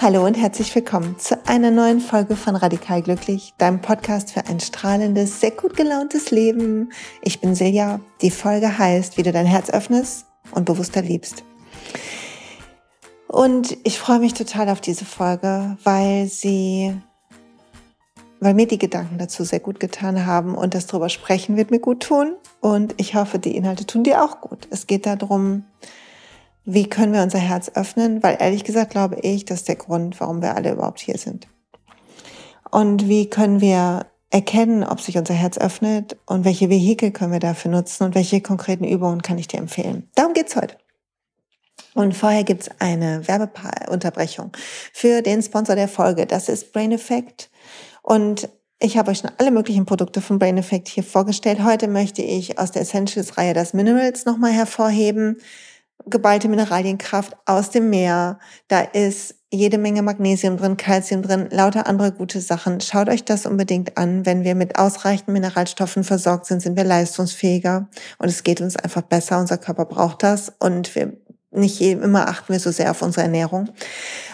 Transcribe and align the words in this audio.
Hallo 0.00 0.24
und 0.24 0.34
herzlich 0.34 0.72
willkommen 0.76 1.18
zu 1.18 1.44
einer 1.48 1.72
neuen 1.72 1.98
Folge 2.00 2.36
von 2.36 2.54
Radikal 2.54 3.02
Glücklich, 3.02 3.52
deinem 3.58 3.80
Podcast 3.80 4.30
für 4.30 4.46
ein 4.46 4.60
strahlendes, 4.60 5.40
sehr 5.40 5.50
gut 5.50 5.76
gelauntes 5.76 6.30
Leben. 6.30 6.92
Ich 7.20 7.40
bin 7.40 7.56
Silja. 7.56 7.98
Die 8.22 8.30
Folge 8.30 8.78
heißt, 8.78 9.16
wie 9.16 9.24
du 9.24 9.32
dein 9.32 9.44
Herz 9.44 9.70
öffnest 9.70 10.26
und 10.52 10.66
bewusster 10.66 11.02
liebst. 11.02 11.42
Und 13.26 13.76
ich 13.82 13.98
freue 13.98 14.20
mich 14.20 14.34
total 14.34 14.68
auf 14.68 14.80
diese 14.80 15.04
Folge, 15.04 15.76
weil 15.82 16.28
sie, 16.28 16.94
weil 18.38 18.54
mir 18.54 18.68
die 18.68 18.78
Gedanken 18.78 19.18
dazu 19.18 19.42
sehr 19.42 19.58
gut 19.58 19.80
getan 19.80 20.26
haben 20.26 20.54
und 20.54 20.74
das 20.74 20.86
drüber 20.86 21.08
sprechen 21.08 21.56
wird 21.56 21.72
mir 21.72 21.80
gut 21.80 22.04
tun. 22.04 22.36
Und 22.60 22.94
ich 22.98 23.16
hoffe, 23.16 23.40
die 23.40 23.56
Inhalte 23.56 23.84
tun 23.84 24.04
dir 24.04 24.22
auch 24.22 24.40
gut. 24.40 24.68
Es 24.70 24.86
geht 24.86 25.06
darum, 25.06 25.64
wie 26.70 26.86
können 26.86 27.14
wir 27.14 27.22
unser 27.22 27.38
Herz 27.38 27.70
öffnen? 27.74 28.22
Weil 28.22 28.36
ehrlich 28.40 28.62
gesagt 28.62 28.90
glaube 28.90 29.16
ich, 29.22 29.46
das 29.46 29.60
ist 29.60 29.68
der 29.68 29.76
Grund, 29.76 30.20
warum 30.20 30.42
wir 30.42 30.54
alle 30.54 30.72
überhaupt 30.72 31.00
hier 31.00 31.16
sind. 31.16 31.48
Und 32.70 33.08
wie 33.08 33.30
können 33.30 33.62
wir 33.62 34.04
erkennen, 34.28 34.84
ob 34.84 35.00
sich 35.00 35.16
unser 35.16 35.32
Herz 35.32 35.56
öffnet 35.56 36.18
und 36.26 36.44
welche 36.44 36.68
Vehikel 36.68 37.10
können 37.10 37.32
wir 37.32 37.40
dafür 37.40 37.70
nutzen 37.70 38.04
und 38.04 38.14
welche 38.14 38.42
konkreten 38.42 38.84
Übungen 38.84 39.22
kann 39.22 39.38
ich 39.38 39.48
dir 39.48 39.56
empfehlen? 39.56 40.10
Darum 40.14 40.34
geht's 40.34 40.56
heute. 40.56 40.76
Und 41.94 42.14
vorher 42.14 42.44
gibt's 42.44 42.68
eine 42.78 43.26
Werbeunterbrechung 43.26 44.52
für 44.92 45.22
den 45.22 45.42
Sponsor 45.42 45.74
der 45.74 45.88
Folge. 45.88 46.26
Das 46.26 46.50
ist 46.50 46.74
Brain 46.74 46.92
Effect. 46.92 47.48
Und 48.02 48.50
ich 48.78 48.98
habe 48.98 49.10
euch 49.10 49.18
schon 49.18 49.30
alle 49.38 49.50
möglichen 49.50 49.86
Produkte 49.86 50.20
von 50.20 50.38
Brain 50.38 50.58
Effect 50.58 50.88
hier 50.88 51.02
vorgestellt. 51.02 51.64
Heute 51.64 51.88
möchte 51.88 52.20
ich 52.20 52.58
aus 52.58 52.72
der 52.72 52.82
Essentials-Reihe 52.82 53.54
das 53.54 53.72
Minerals 53.72 54.26
nochmal 54.26 54.52
hervorheben 54.52 55.38
geballte 56.06 56.48
Mineralienkraft 56.48 57.36
aus 57.46 57.70
dem 57.70 57.90
Meer. 57.90 58.38
Da 58.68 58.80
ist 58.80 59.34
jede 59.50 59.78
Menge 59.78 60.02
Magnesium 60.02 60.56
drin, 60.56 60.76
Kalzium 60.76 61.22
drin, 61.22 61.48
lauter 61.50 61.86
andere 61.86 62.12
gute 62.12 62.40
Sachen. 62.40 62.80
Schaut 62.80 63.08
euch 63.08 63.24
das 63.24 63.46
unbedingt 63.46 63.96
an. 63.96 64.26
Wenn 64.26 64.44
wir 64.44 64.54
mit 64.54 64.78
ausreichend 64.78 65.28
Mineralstoffen 65.28 66.04
versorgt 66.04 66.46
sind, 66.46 66.60
sind 66.60 66.76
wir 66.76 66.84
leistungsfähiger 66.84 67.88
und 68.18 68.28
es 68.28 68.42
geht 68.42 68.60
uns 68.60 68.76
einfach 68.76 69.02
besser. 69.02 69.38
Unser 69.38 69.58
Körper 69.58 69.86
braucht 69.86 70.22
das 70.22 70.52
und 70.58 70.94
wir 70.94 71.16
nicht 71.50 71.80
immer 71.80 72.28
achten 72.28 72.52
wir 72.52 72.60
so 72.60 72.70
sehr 72.70 72.90
auf 72.90 73.00
unsere 73.00 73.22
Ernährung. 73.22 73.70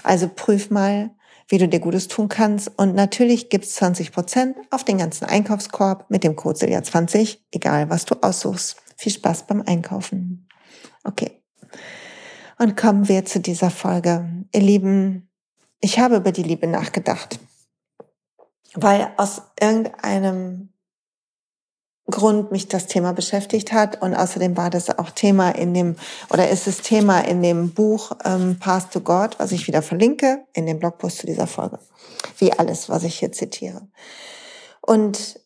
Also 0.03 0.29
prüf 0.29 0.71
mal, 0.71 1.11
wie 1.49 1.59
du 1.59 1.69
dir 1.69 1.79
Gutes 1.79 2.09
tun 2.09 2.29
kannst. 2.29 2.73
Und 2.77 2.95
natürlich 2.95 3.51
gibt's 3.51 3.75
20 3.75 4.13
Prozent 4.13 4.57
auf 4.71 4.83
den 4.83 4.99
ganzen 4.99 5.27
Einkaufskorb 5.27 6.11
mit 6.11 6.25
dem 6.25 6.35
Code 6.35 6.59
Silja20, 6.59 7.39
egal 7.53 7.89
was 7.89 8.05
du 8.05 8.17
aussuchst. 8.21 8.77
Viel 8.97 9.13
Spaß 9.13 9.47
beim 9.47 9.63
Einkaufen. 9.63 10.49
Okay. 11.05 11.44
Und 12.59 12.77
kommen 12.77 13.09
wir 13.09 13.25
zu 13.25 13.41
dieser 13.41 13.71
Folge. 13.71 14.29
Ihr 14.53 14.61
Lieben, 14.61 15.29
ich 15.81 15.99
habe 15.99 16.17
über 16.17 16.33
die 16.33 16.43
Liebe 16.43 16.67
nachgedacht, 16.67 17.39
weil 18.75 19.13
aus 19.17 19.43
irgendeinem 19.61 20.71
Grund 22.11 22.53
mich 22.53 22.69
das 22.69 22.87
Thema 22.87 23.13
beschäftigt 23.13 23.73
hat 23.73 24.03
und 24.03 24.15
außerdem 24.15 24.57
war 24.59 24.69
das 24.69 24.99
auch 24.99 25.11
Thema 25.11 25.51
in 25.51 25.73
dem 25.73 25.97
oder 26.31 26.51
ist 26.51 26.67
es 26.67 26.83
Thema 26.83 27.21
in 27.21 27.43
dem 27.43 27.73
Buch 27.73 28.13
ähm, 28.25 28.59
Path 28.59 28.93
to 28.93 29.01
God, 29.01 29.39
was 29.39 29.53
ich 29.53 29.67
wieder 29.67 29.81
verlinke 29.81 30.45
in 30.53 30.67
dem 30.67 30.79
Blogpost 30.79 31.19
zu 31.19 31.27
dieser 31.27 31.47
Folge, 31.47 31.79
wie 32.39 32.53
alles, 32.53 32.91
was 32.91 33.05
ich 33.05 33.19
hier 33.19 33.33
zitiere. 33.33 33.89
Und 34.83 35.41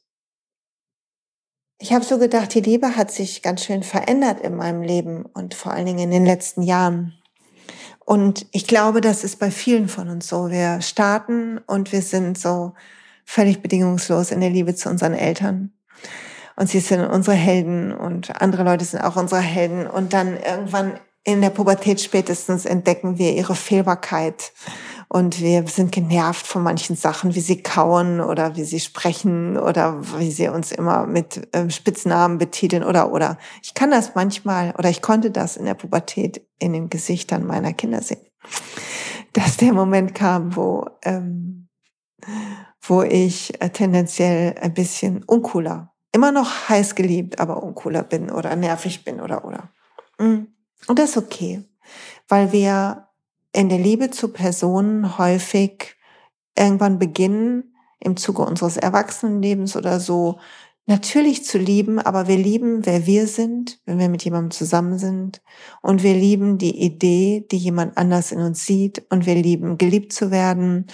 ich 1.78 1.92
habe 1.92 2.04
so 2.04 2.18
gedacht, 2.18 2.54
die 2.54 2.60
Liebe 2.60 2.96
hat 2.96 3.10
sich 3.10 3.42
ganz 3.42 3.64
schön 3.64 3.82
verändert 3.82 4.40
in 4.40 4.56
meinem 4.56 4.82
Leben 4.82 5.24
und 5.24 5.54
vor 5.54 5.72
allen 5.72 5.86
Dingen 5.86 6.00
in 6.00 6.10
den 6.10 6.26
letzten 6.26 6.62
Jahren. 6.62 7.14
Und 8.04 8.46
ich 8.52 8.66
glaube, 8.66 9.00
das 9.00 9.22
ist 9.22 9.38
bei 9.38 9.50
vielen 9.50 9.88
von 9.88 10.08
uns 10.08 10.28
so. 10.28 10.50
Wir 10.50 10.80
starten 10.80 11.58
und 11.66 11.92
wir 11.92 12.02
sind 12.02 12.38
so 12.38 12.72
völlig 13.24 13.60
bedingungslos 13.60 14.30
in 14.30 14.40
der 14.40 14.50
Liebe 14.50 14.74
zu 14.74 14.88
unseren 14.88 15.14
Eltern. 15.14 15.72
Und 16.56 16.68
sie 16.68 16.80
sind 16.80 17.04
unsere 17.04 17.36
Helden 17.36 17.92
und 17.92 18.40
andere 18.40 18.64
Leute 18.64 18.84
sind 18.84 19.00
auch 19.00 19.16
unsere 19.16 19.40
Helden. 19.40 19.86
Und 19.86 20.12
dann 20.12 20.36
irgendwann 20.36 20.98
in 21.22 21.42
der 21.42 21.50
Pubertät 21.50 22.00
spätestens 22.00 22.64
entdecken 22.64 23.18
wir 23.18 23.34
ihre 23.34 23.54
Fehlbarkeit 23.54 24.52
und 25.08 25.40
wir 25.40 25.66
sind 25.66 25.90
genervt 25.90 26.46
von 26.46 26.62
manchen 26.62 26.94
Sachen, 26.94 27.34
wie 27.34 27.40
sie 27.40 27.62
kauen 27.62 28.20
oder 28.20 28.56
wie 28.56 28.64
sie 28.64 28.80
sprechen 28.80 29.56
oder 29.56 30.02
wie 30.18 30.30
sie 30.30 30.48
uns 30.48 30.70
immer 30.70 31.06
mit 31.06 31.48
ähm, 31.54 31.70
Spitznamen 31.70 32.36
betiteln 32.36 32.84
oder, 32.84 33.10
oder. 33.10 33.38
Ich 33.62 33.72
kann 33.72 33.90
das 33.90 34.14
manchmal 34.14 34.74
oder 34.76 34.90
ich 34.90 35.00
konnte 35.00 35.30
das 35.30 35.56
in 35.56 35.64
der 35.64 35.74
Pubertät 35.74 36.46
in 36.58 36.74
den 36.74 36.90
Gesichtern 36.90 37.46
meiner 37.46 37.72
Kinder 37.72 38.02
sehen. 38.02 38.20
Dass 39.32 39.56
der 39.56 39.72
Moment 39.72 40.14
kam, 40.14 40.56
wo, 40.56 40.86
ähm, 41.02 41.68
wo 42.82 43.02
ich 43.02 43.60
äh, 43.62 43.70
tendenziell 43.70 44.56
ein 44.60 44.74
bisschen 44.74 45.22
uncooler, 45.24 45.94
immer 46.12 46.32
noch 46.32 46.68
heiß 46.68 46.94
geliebt, 46.94 47.40
aber 47.40 47.62
uncooler 47.62 48.02
bin 48.02 48.30
oder 48.30 48.56
nervig 48.56 49.04
bin 49.04 49.20
oder, 49.20 49.44
oder. 49.44 49.70
Mm. 50.18 50.48
Und 50.86 50.98
das 50.98 51.10
ist 51.10 51.16
okay, 51.16 51.64
weil 52.28 52.52
wir 52.52 53.07
in 53.52 53.68
der 53.68 53.78
Liebe 53.78 54.10
zu 54.10 54.28
Personen 54.28 55.18
häufig 55.18 55.96
irgendwann 56.56 56.98
beginnen, 56.98 57.74
im 58.00 58.16
Zuge 58.16 58.42
unseres 58.42 58.76
Erwachsenenlebens 58.76 59.76
oder 59.76 60.00
so, 60.00 60.38
natürlich 60.86 61.44
zu 61.44 61.58
lieben, 61.58 61.98
aber 61.98 62.28
wir 62.28 62.36
lieben, 62.36 62.86
wer 62.86 63.06
wir 63.06 63.26
sind, 63.26 63.80
wenn 63.84 63.98
wir 63.98 64.08
mit 64.08 64.24
jemandem 64.24 64.50
zusammen 64.50 64.98
sind. 64.98 65.42
Und 65.82 66.02
wir 66.02 66.14
lieben 66.14 66.58
die 66.58 66.82
Idee, 66.82 67.46
die 67.50 67.58
jemand 67.58 67.96
anders 67.96 68.32
in 68.32 68.40
uns 68.40 68.64
sieht. 68.64 69.04
Und 69.10 69.26
wir 69.26 69.34
lieben, 69.34 69.76
geliebt 69.76 70.12
zu 70.12 70.30
werden. 70.30 70.86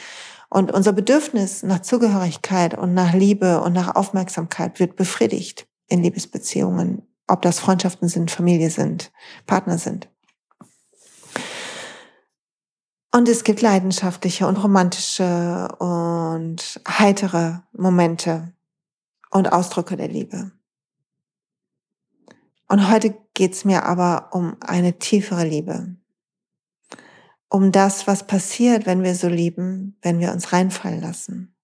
Und 0.51 0.73
unser 0.73 0.93
Bedürfnis 0.93 1.63
nach 1.63 1.81
Zugehörigkeit 1.81 2.77
und 2.77 2.93
nach 2.95 3.15
Liebe 3.15 3.61
und 3.61 3.73
nach 3.73 3.95
Aufmerksamkeit 3.95 4.81
wird 4.81 4.97
befriedigt 4.97 5.67
in 5.89 6.03
Liebesbeziehungen, 6.03 7.03
ob 7.29 7.43
das 7.43 7.61
Freundschaften 7.61 8.09
sind, 8.09 8.31
Familie 8.31 8.71
sind, 8.71 9.13
Partner 9.47 9.79
sind. 9.79 10.09
Und 13.15 13.29
es 13.29 13.45
gibt 13.45 13.63
leidenschaftliche 13.63 14.49
und 14.49 14.57
romantische 14.57 15.69
und 15.79 16.81
heitere 16.89 17.61
Momente 17.71 18.53
und 19.31 19.53
Ausdrücke 19.53 19.97
der 19.97 20.09
Liebe. 20.09 20.51
Und 22.67 22.91
heute 22.91 23.15
geht's 23.33 23.65
mir 23.65 23.85
aber 23.85 24.31
um 24.33 24.57
eine 24.59 24.99
tiefere 24.99 25.45
Liebe. 25.45 25.95
Um 27.49 27.71
das, 27.71 28.09
was 28.09 28.27
passiert, 28.27 28.85
wenn 28.85 29.05
wir 29.05 29.15
so 29.15 29.29
lieben, 29.29 29.97
wenn 30.03 30.19
wir 30.19 30.33
uns 30.33 30.53
reinfallen 30.53 31.01
lassen. 31.01 31.55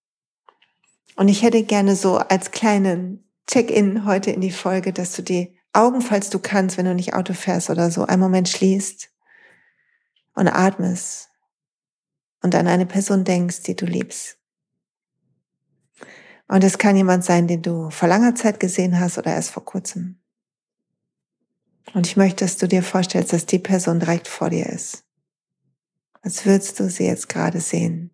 Und 1.16 1.26
ich 1.26 1.42
hätte 1.42 1.64
gerne 1.64 1.96
so 1.96 2.18
als 2.18 2.52
kleinen 2.52 3.28
Check-in 3.48 4.04
heute 4.04 4.30
in 4.30 4.40
die 4.40 4.52
Folge, 4.52 4.92
dass 4.92 5.16
du 5.16 5.22
die 5.22 5.58
Augen, 5.72 6.00
falls 6.00 6.30
du 6.30 6.38
kannst, 6.38 6.76
wenn 6.76 6.86
du 6.86 6.94
nicht 6.94 7.14
Auto 7.14 7.32
fährst 7.32 7.70
oder 7.70 7.90
so, 7.90 8.04
einen 8.04 8.22
Moment 8.22 8.48
schließt 8.48 9.10
und 10.36 10.46
atmest 10.46 11.29
und 12.42 12.54
an 12.54 12.66
eine 12.66 12.86
Person 12.86 13.24
denkst, 13.24 13.62
die 13.62 13.76
du 13.76 13.86
liebst. 13.86 14.38
Und 16.48 16.64
es 16.64 16.78
kann 16.78 16.96
jemand 16.96 17.24
sein, 17.24 17.46
den 17.46 17.62
du 17.62 17.90
vor 17.90 18.08
langer 18.08 18.34
Zeit 18.34 18.58
gesehen 18.58 18.98
hast 18.98 19.18
oder 19.18 19.32
erst 19.32 19.50
vor 19.50 19.64
kurzem. 19.64 20.18
Und 21.94 22.06
ich 22.06 22.16
möchte, 22.16 22.44
dass 22.44 22.56
du 22.56 22.66
dir 22.66 22.82
vorstellst, 22.82 23.32
dass 23.32 23.46
die 23.46 23.58
Person 23.58 24.00
direkt 24.00 24.28
vor 24.28 24.50
dir 24.50 24.66
ist. 24.66 25.04
Als 26.22 26.44
würdest 26.44 26.78
du 26.80 26.88
sie 26.88 27.06
jetzt 27.06 27.28
gerade 27.28 27.60
sehen. 27.60 28.10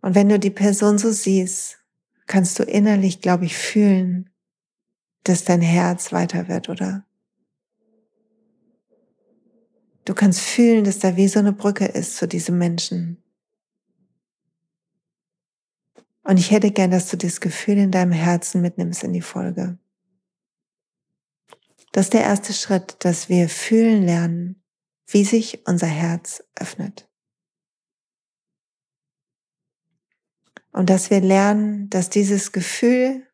Und 0.00 0.14
wenn 0.14 0.28
du 0.28 0.38
die 0.38 0.50
Person 0.50 0.98
so 0.98 1.10
siehst, 1.10 1.78
kannst 2.26 2.58
du 2.58 2.62
innerlich, 2.62 3.20
glaube 3.20 3.44
ich, 3.44 3.56
fühlen, 3.56 4.30
dass 5.24 5.44
dein 5.44 5.60
Herz 5.60 6.12
weiter 6.12 6.48
wird, 6.48 6.68
oder? 6.68 7.04
Du 10.04 10.14
kannst 10.14 10.40
fühlen, 10.40 10.84
dass 10.84 10.98
da 10.98 11.16
wie 11.16 11.28
so 11.28 11.38
eine 11.38 11.52
Brücke 11.52 11.86
ist 11.86 12.16
zu 12.16 12.28
diesem 12.28 12.58
Menschen. 12.58 13.22
Und 16.22 16.38
ich 16.38 16.50
hätte 16.50 16.70
gern, 16.70 16.90
dass 16.90 17.10
du 17.10 17.16
dieses 17.16 17.40
Gefühl 17.40 17.78
in 17.78 17.90
deinem 17.90 18.12
Herzen 18.12 18.60
mitnimmst 18.60 19.04
in 19.04 19.12
die 19.12 19.20
Folge. 19.20 19.78
Das 21.92 22.06
ist 22.06 22.14
der 22.14 22.22
erste 22.22 22.52
Schritt, 22.52 22.96
dass 23.00 23.28
wir 23.28 23.48
fühlen 23.48 24.02
lernen, 24.02 24.62
wie 25.06 25.24
sich 25.24 25.66
unser 25.66 25.86
Herz 25.86 26.42
öffnet. 26.56 27.08
Und 30.72 30.90
dass 30.90 31.10
wir 31.10 31.20
lernen, 31.20 31.88
dass 31.88 32.10
dieses 32.10 32.50
Gefühl 32.50 33.26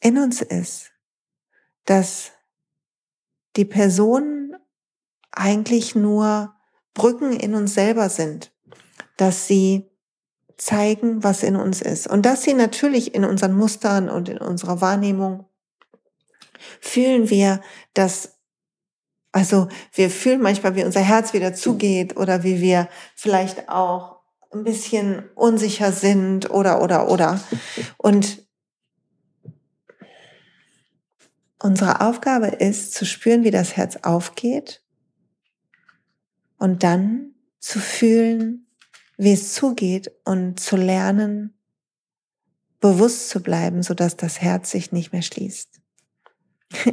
in 0.00 0.18
uns 0.18 0.40
ist, 0.40 0.92
dass 1.84 2.30
die 3.56 3.64
Person 3.64 4.39
eigentlich 5.32 5.94
nur 5.94 6.54
Brücken 6.94 7.32
in 7.32 7.54
uns 7.54 7.74
selber 7.74 8.08
sind, 8.08 8.52
dass 9.16 9.46
sie 9.46 9.90
zeigen, 10.56 11.22
was 11.22 11.42
in 11.42 11.56
uns 11.56 11.80
ist. 11.80 12.06
Und 12.06 12.26
dass 12.26 12.42
sie 12.42 12.54
natürlich 12.54 13.14
in 13.14 13.24
unseren 13.24 13.56
Mustern 13.56 14.08
und 14.08 14.28
in 14.28 14.38
unserer 14.38 14.80
Wahrnehmung 14.80 15.46
fühlen 16.80 17.30
wir, 17.30 17.60
dass 17.94 18.36
Also 19.32 19.68
wir 19.92 20.10
fühlen 20.10 20.42
manchmal, 20.42 20.74
wie 20.74 20.84
unser 20.84 21.00
Herz 21.00 21.32
wieder 21.32 21.54
zugeht 21.54 22.16
oder 22.16 22.42
wie 22.42 22.60
wir 22.60 22.88
vielleicht 23.14 23.68
auch 23.68 24.20
ein 24.52 24.64
bisschen 24.64 25.28
unsicher 25.36 25.92
sind 25.92 26.50
oder, 26.50 26.82
oder, 26.82 27.08
oder. 27.08 27.40
Und 27.96 28.44
unsere 31.62 32.00
Aufgabe 32.00 32.48
ist 32.48 32.92
zu 32.92 33.06
spüren, 33.06 33.44
wie 33.44 33.52
das 33.52 33.76
Herz 33.76 33.96
aufgeht 34.02 34.79
und 36.60 36.84
dann 36.84 37.34
zu 37.58 37.80
fühlen, 37.80 38.66
wie 39.16 39.32
es 39.32 39.54
zugeht 39.54 40.12
und 40.24 40.60
zu 40.60 40.76
lernen, 40.76 41.54
bewusst 42.80 43.28
zu 43.28 43.42
bleiben, 43.42 43.82
sodass 43.82 44.16
das 44.16 44.40
Herz 44.40 44.70
sich 44.70 44.92
nicht 44.92 45.12
mehr 45.12 45.22
schließt. 45.22 45.80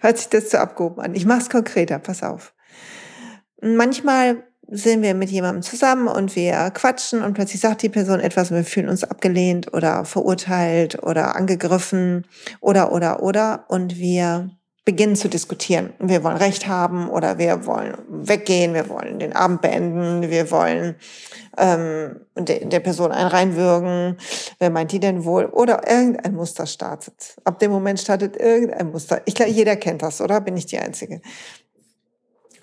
Hört 0.00 0.18
sich 0.18 0.28
das 0.28 0.50
zu 0.50 0.60
abgehoben 0.60 1.02
an. 1.02 1.14
Ich 1.14 1.24
mache 1.24 1.40
es 1.40 1.50
konkreter, 1.50 1.98
pass 1.98 2.22
auf. 2.22 2.54
Manchmal 3.62 4.44
sind 4.68 5.02
wir 5.02 5.14
mit 5.14 5.30
jemandem 5.30 5.62
zusammen 5.62 6.06
und 6.06 6.36
wir 6.36 6.70
quatschen 6.70 7.22
und 7.22 7.34
plötzlich 7.34 7.60
sagt 7.60 7.82
die 7.82 7.88
Person 7.88 8.20
etwas 8.20 8.50
und 8.50 8.58
wir 8.58 8.64
fühlen 8.64 8.88
uns 8.88 9.02
abgelehnt 9.02 9.72
oder 9.74 10.04
verurteilt 10.04 11.02
oder 11.02 11.34
angegriffen 11.34 12.26
oder 12.60 12.92
oder 12.92 13.22
oder 13.22 13.64
und 13.68 13.96
wir 13.96 14.50
beginnen 14.90 15.14
zu 15.14 15.28
diskutieren. 15.28 15.92
Wir 16.00 16.24
wollen 16.24 16.36
Recht 16.36 16.66
haben 16.66 17.10
oder 17.10 17.38
wir 17.38 17.64
wollen 17.64 17.96
weggehen, 18.08 18.74
wir 18.74 18.88
wollen 18.88 19.20
den 19.20 19.36
Abend 19.36 19.62
beenden, 19.62 20.28
wir 20.28 20.50
wollen 20.50 20.96
ähm, 21.56 22.22
de, 22.36 22.64
der 22.64 22.80
Person 22.80 23.12
einen 23.12 23.28
reinwürgen. 23.28 24.16
Wer 24.58 24.70
meint 24.70 24.90
die 24.90 24.98
denn 24.98 25.24
wohl? 25.24 25.44
Oder 25.44 25.88
irgendein 25.88 26.34
Muster 26.34 26.66
startet. 26.66 27.36
Ab 27.44 27.60
dem 27.60 27.70
Moment 27.70 28.00
startet 28.00 28.36
irgendein 28.36 28.90
Muster. 28.90 29.22
Ich 29.26 29.36
glaube, 29.36 29.52
jeder 29.52 29.76
kennt 29.76 30.02
das, 30.02 30.20
oder? 30.20 30.40
Bin 30.40 30.56
ich 30.56 30.66
die 30.66 30.78
Einzige? 30.78 31.20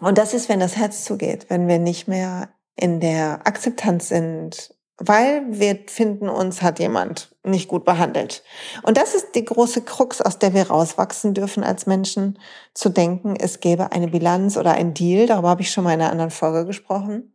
Und 0.01 0.17
das 0.17 0.33
ist, 0.33 0.49
wenn 0.49 0.59
das 0.59 0.75
Herz 0.75 1.05
zugeht, 1.05 1.45
wenn 1.47 1.69
wir 1.69 1.79
nicht 1.79 2.09
mehr 2.09 2.49
in 2.75 2.99
der 2.99 3.47
Akzeptanz 3.47 4.09
sind, 4.09 4.75
weil 4.99 5.43
wir 5.47 5.79
finden, 5.87 6.27
uns 6.27 6.61
hat 6.61 6.79
jemand 6.79 7.35
nicht 7.43 7.67
gut 7.67 7.85
behandelt. 7.85 8.43
Und 8.83 8.97
das 8.97 9.13
ist 9.13 9.35
die 9.35 9.45
große 9.45 9.81
Krux, 9.81 10.21
aus 10.21 10.39
der 10.39 10.53
wir 10.53 10.67
rauswachsen 10.67 11.33
dürfen 11.33 11.63
als 11.63 11.85
Menschen, 11.85 12.39
zu 12.73 12.89
denken, 12.89 13.35
es 13.39 13.59
gäbe 13.59 13.91
eine 13.91 14.07
Bilanz 14.07 14.57
oder 14.57 14.73
ein 14.73 14.93
Deal, 14.93 15.27
darüber 15.27 15.49
habe 15.49 15.61
ich 15.61 15.71
schon 15.71 15.83
mal 15.83 15.93
in 15.93 16.01
einer 16.01 16.11
anderen 16.11 16.31
Folge 16.31 16.65
gesprochen. 16.65 17.33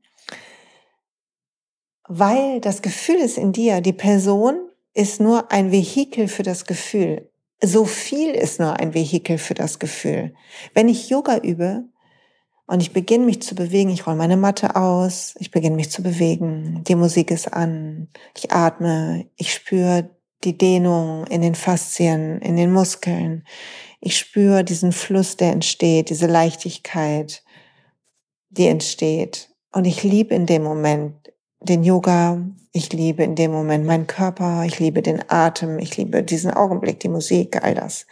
Weil 2.08 2.60
das 2.60 2.82
Gefühl 2.82 3.16
ist 3.16 3.38
in 3.38 3.52
dir, 3.52 3.80
die 3.80 3.92
Person 3.92 4.68
ist 4.92 5.20
nur 5.20 5.50
ein 5.52 5.70
Vehikel 5.70 6.28
für 6.28 6.42
das 6.42 6.66
Gefühl. 6.66 7.30
So 7.62 7.84
viel 7.84 8.34
ist 8.34 8.58
nur 8.58 8.78
ein 8.80 8.92
Vehikel 8.92 9.38
für 9.38 9.54
das 9.54 9.78
Gefühl. 9.78 10.34
Wenn 10.74 10.88
ich 10.88 11.08
Yoga 11.08 11.38
übe, 11.38 11.84
und 12.66 12.80
ich 12.80 12.92
beginne 12.92 13.26
mich 13.26 13.42
zu 13.42 13.54
bewegen. 13.54 13.90
Ich 13.90 14.06
roll 14.06 14.14
meine 14.14 14.36
Matte 14.36 14.76
aus. 14.76 15.34
Ich 15.38 15.50
beginne 15.50 15.76
mich 15.76 15.90
zu 15.90 16.02
bewegen. 16.02 16.82
Die 16.86 16.94
Musik 16.94 17.30
ist 17.30 17.52
an. 17.52 18.08
Ich 18.36 18.52
atme. 18.52 19.26
Ich 19.36 19.52
spüre 19.52 20.10
die 20.44 20.56
Dehnung 20.56 21.26
in 21.26 21.42
den 21.42 21.54
Faszien, 21.54 22.40
in 22.40 22.56
den 22.56 22.72
Muskeln. 22.72 23.44
Ich 24.00 24.16
spüre 24.18 24.64
diesen 24.64 24.92
Fluss, 24.92 25.36
der 25.36 25.52
entsteht, 25.52 26.10
diese 26.10 26.26
Leichtigkeit, 26.26 27.42
die 28.50 28.66
entsteht. 28.66 29.50
Und 29.72 29.84
ich 29.84 30.02
liebe 30.02 30.34
in 30.34 30.46
dem 30.46 30.62
Moment 30.62 31.32
den 31.60 31.84
Yoga. 31.84 32.42
Ich 32.72 32.92
liebe 32.92 33.22
in 33.22 33.34
dem 33.34 33.52
Moment 33.52 33.84
meinen 33.86 34.06
Körper. 34.06 34.64
Ich 34.64 34.78
liebe 34.78 35.02
den 35.02 35.22
Atem. 35.28 35.78
Ich 35.78 35.96
liebe 35.96 36.22
diesen 36.22 36.50
Augenblick, 36.50 37.00
die 37.00 37.08
Musik, 37.08 37.62
all 37.62 37.74
das. 37.74 38.06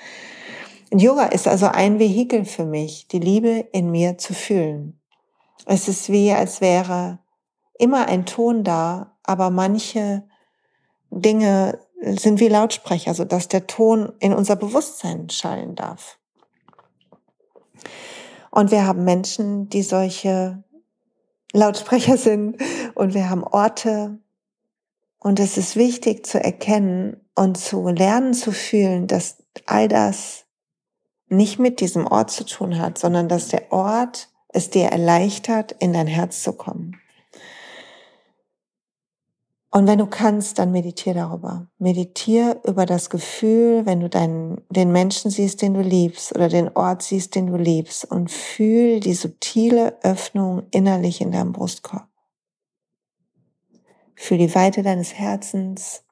Yoga 0.93 1.27
ist 1.27 1.47
also 1.47 1.67
ein 1.67 1.99
Vehikel 1.99 2.45
für 2.45 2.65
mich, 2.65 3.07
die 3.09 3.21
Liebe 3.21 3.69
in 3.73 3.91
mir 3.91 4.19
zu 4.19 4.35
fühlen. 4.35 5.01
Es 5.67 5.87
ist 5.87 6.11
wie, 6.11 6.33
als 6.33 6.61
wäre 6.61 7.21
immer 7.79 8.09
ein 8.09 8.27
Ton 8.27 8.65
da, 8.65 9.17
aber 9.23 9.51
manche 9.51 10.25
Dinge 11.11 11.79
sind 12.01 12.41
wie 12.41 12.49
Lautsprecher, 12.49 13.15
so 13.15 13.25
dass 13.25 13.49
der 13.49 13.67
Ton 13.67 14.13
in 14.19 14.33
unser 14.33 14.57
Bewusstsein 14.57 15.31
schallen 15.31 15.77
darf. 15.77 16.19
Und 18.51 18.71
wir 18.71 18.87
haben 18.87 19.05
Menschen, 19.05 19.69
die 19.69 19.83
solche 19.83 20.65
Lautsprecher 21.53 22.17
sind 22.17 22.59
und 22.95 23.15
wir 23.15 23.31
haben 23.31 23.45
Orte. 23.45 24.19
Und 25.19 25.39
es 25.39 25.57
ist 25.57 25.77
wichtig 25.77 26.27
zu 26.27 26.43
erkennen 26.43 27.21
und 27.35 27.59
zu 27.59 27.89
lernen 27.89 28.35
zu 28.35 28.53
fühlen, 28.53 29.07
dass 29.07 29.37
all 29.67 29.87
das 29.87 30.47
nicht 31.31 31.59
mit 31.59 31.81
diesem 31.81 32.07
Ort 32.07 32.31
zu 32.31 32.45
tun 32.45 32.79
hat, 32.79 32.99
sondern 32.99 33.29
dass 33.29 33.49
der 33.49 33.73
Ort 33.73 34.29
es 34.49 34.71
dir 34.71 34.87
erleichtert, 34.87 35.73
in 35.79 35.93
dein 35.93 36.07
Herz 36.07 36.43
zu 36.43 36.53
kommen. 36.53 37.01
Und 39.73 39.87
wenn 39.87 40.01
du 40.01 40.07
kannst, 40.07 40.59
dann 40.59 40.73
meditier 40.73 41.15
darüber. 41.15 41.69
Meditier 41.79 42.61
über 42.65 42.87
das 42.87 43.09
Gefühl, 43.09 43.87
wenn 43.87 44.01
du 44.01 44.09
deinen, 44.09 44.61
den 44.69 44.91
Menschen 44.91 45.31
siehst, 45.31 45.63
den 45.63 45.75
du 45.75 45.81
liebst, 45.81 46.35
oder 46.35 46.49
den 46.49 46.71
Ort 46.75 47.03
siehst, 47.03 47.37
den 47.37 47.47
du 47.47 47.57
liebst, 47.57 48.05
und 48.05 48.33
fühl 48.33 48.99
die 48.99 49.15
subtile 49.15 49.97
Öffnung 50.03 50.65
innerlich 50.73 51.21
in 51.21 51.31
deinem 51.31 51.53
Brustkorb. 51.53 52.09
Fühl 54.17 54.39
die 54.39 54.55
Weite 54.57 54.83
deines 54.83 55.15
Herzens, 55.15 56.03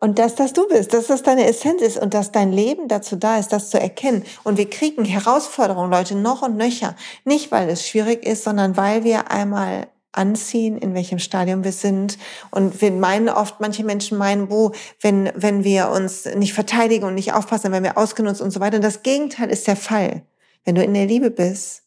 und 0.00 0.18
dass 0.18 0.34
das 0.36 0.52
du 0.52 0.66
bist, 0.68 0.94
dass 0.94 1.08
das 1.08 1.22
deine 1.22 1.46
Essenz 1.46 1.82
ist 1.82 1.98
und 1.98 2.14
dass 2.14 2.30
dein 2.30 2.52
Leben 2.52 2.88
dazu 2.88 3.16
da 3.16 3.38
ist, 3.38 3.52
das 3.52 3.70
zu 3.70 3.80
erkennen. 3.80 4.24
Und 4.44 4.56
wir 4.56 4.70
kriegen 4.70 5.04
Herausforderungen, 5.04 5.90
Leute, 5.90 6.14
noch 6.14 6.42
und 6.42 6.56
nöcher. 6.56 6.94
Nicht, 7.24 7.50
weil 7.50 7.68
es 7.68 7.86
schwierig 7.86 8.24
ist, 8.24 8.44
sondern 8.44 8.76
weil 8.76 9.02
wir 9.02 9.30
einmal 9.30 9.88
anziehen, 10.12 10.78
in 10.78 10.94
welchem 10.94 11.18
Stadium 11.18 11.64
wir 11.64 11.72
sind. 11.72 12.18
Und 12.50 12.80
wir 12.80 12.92
meinen 12.92 13.28
oft, 13.28 13.60
manche 13.60 13.84
Menschen 13.84 14.18
meinen, 14.18 14.50
wo, 14.50 14.72
wenn, 15.00 15.30
wenn 15.34 15.64
wir 15.64 15.90
uns 15.90 16.26
nicht 16.26 16.54
verteidigen 16.54 17.04
und 17.04 17.14
nicht 17.14 17.32
aufpassen, 17.32 17.72
werden 17.72 17.84
wir 17.84 17.98
ausgenutzt 17.98 18.40
und 18.40 18.50
so 18.50 18.60
weiter. 18.60 18.76
Und 18.76 18.84
das 18.84 19.02
Gegenteil 19.02 19.50
ist 19.50 19.66
der 19.66 19.76
Fall. 19.76 20.22
Wenn 20.64 20.76
du 20.76 20.82
in 20.82 20.94
der 20.94 21.06
Liebe 21.06 21.30
bist, 21.30 21.82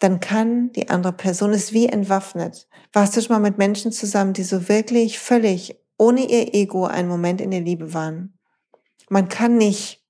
dann 0.00 0.20
kann 0.20 0.72
die 0.72 0.88
andere 0.88 1.12
Person 1.12 1.52
es 1.52 1.72
wie 1.72 1.86
entwaffnet. 1.86 2.68
Warst 2.92 3.16
du 3.16 3.20
schon 3.20 3.34
mal 3.34 3.40
mit 3.40 3.58
Menschen 3.58 3.92
zusammen, 3.92 4.32
die 4.32 4.42
so 4.42 4.68
wirklich 4.68 5.18
völlig 5.18 5.76
ohne 5.96 6.28
ihr 6.28 6.54
Ego 6.54 6.86
einen 6.86 7.08
Moment 7.08 7.40
in 7.40 7.50
der 7.50 7.60
Liebe 7.60 7.94
waren. 7.94 8.38
Man 9.08 9.28
kann 9.28 9.56
nicht, 9.56 10.02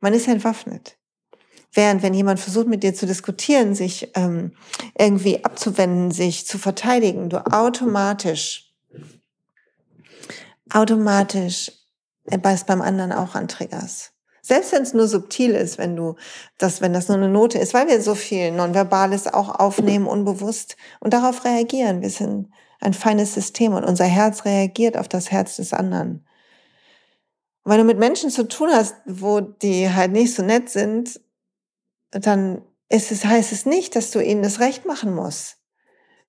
man 0.00 0.12
ist 0.12 0.28
entwaffnet. 0.28 0.96
Während 1.72 2.02
wenn 2.02 2.14
jemand 2.14 2.40
versucht 2.40 2.66
mit 2.66 2.82
dir 2.82 2.94
zu 2.94 3.06
diskutieren, 3.06 3.74
sich 3.74 4.10
ähm, 4.14 4.52
irgendwie 4.98 5.44
abzuwenden, 5.44 6.10
sich 6.10 6.46
zu 6.46 6.58
verteidigen, 6.58 7.30
du 7.30 7.46
automatisch, 7.46 8.72
automatisch 10.68 11.72
es 12.24 12.64
beim 12.64 12.82
anderen 12.82 13.12
auch 13.12 13.34
antriggerst. 13.34 14.12
Selbst 14.42 14.72
wenn 14.72 14.82
es 14.82 14.94
nur 14.94 15.06
subtil 15.06 15.52
ist, 15.52 15.78
wenn 15.78 15.96
du 15.96 16.16
das, 16.58 16.80
wenn 16.80 16.92
das 16.92 17.08
nur 17.08 17.18
eine 17.18 17.28
Note 17.28 17.58
ist, 17.58 17.74
weil 17.74 17.88
wir 17.88 18.00
so 18.02 18.14
viel 18.14 18.50
Nonverbales 18.50 19.32
auch 19.32 19.60
aufnehmen, 19.60 20.06
unbewusst 20.06 20.76
und 20.98 21.12
darauf 21.12 21.44
reagieren. 21.44 22.00
Wir 22.02 22.10
sind 22.10 22.48
ein 22.80 22.94
feines 22.94 23.34
System 23.34 23.74
und 23.74 23.84
unser 23.84 24.06
Herz 24.06 24.44
reagiert 24.44 24.96
auf 24.96 25.08
das 25.08 25.30
Herz 25.30 25.56
des 25.56 25.72
anderen. 25.72 26.26
Wenn 27.64 27.78
du 27.78 27.84
mit 27.84 27.98
Menschen 27.98 28.30
zu 28.30 28.48
tun 28.48 28.70
hast, 28.72 28.94
wo 29.04 29.40
die 29.40 29.92
halt 29.92 30.12
nicht 30.12 30.34
so 30.34 30.42
nett 30.42 30.70
sind, 30.70 31.20
dann 32.10 32.62
ist 32.88 33.12
es, 33.12 33.24
heißt 33.24 33.52
es 33.52 33.66
nicht, 33.66 33.94
dass 33.94 34.10
du 34.10 34.20
ihnen 34.20 34.42
das 34.42 34.60
Recht 34.60 34.86
machen 34.86 35.14
musst. 35.14 35.58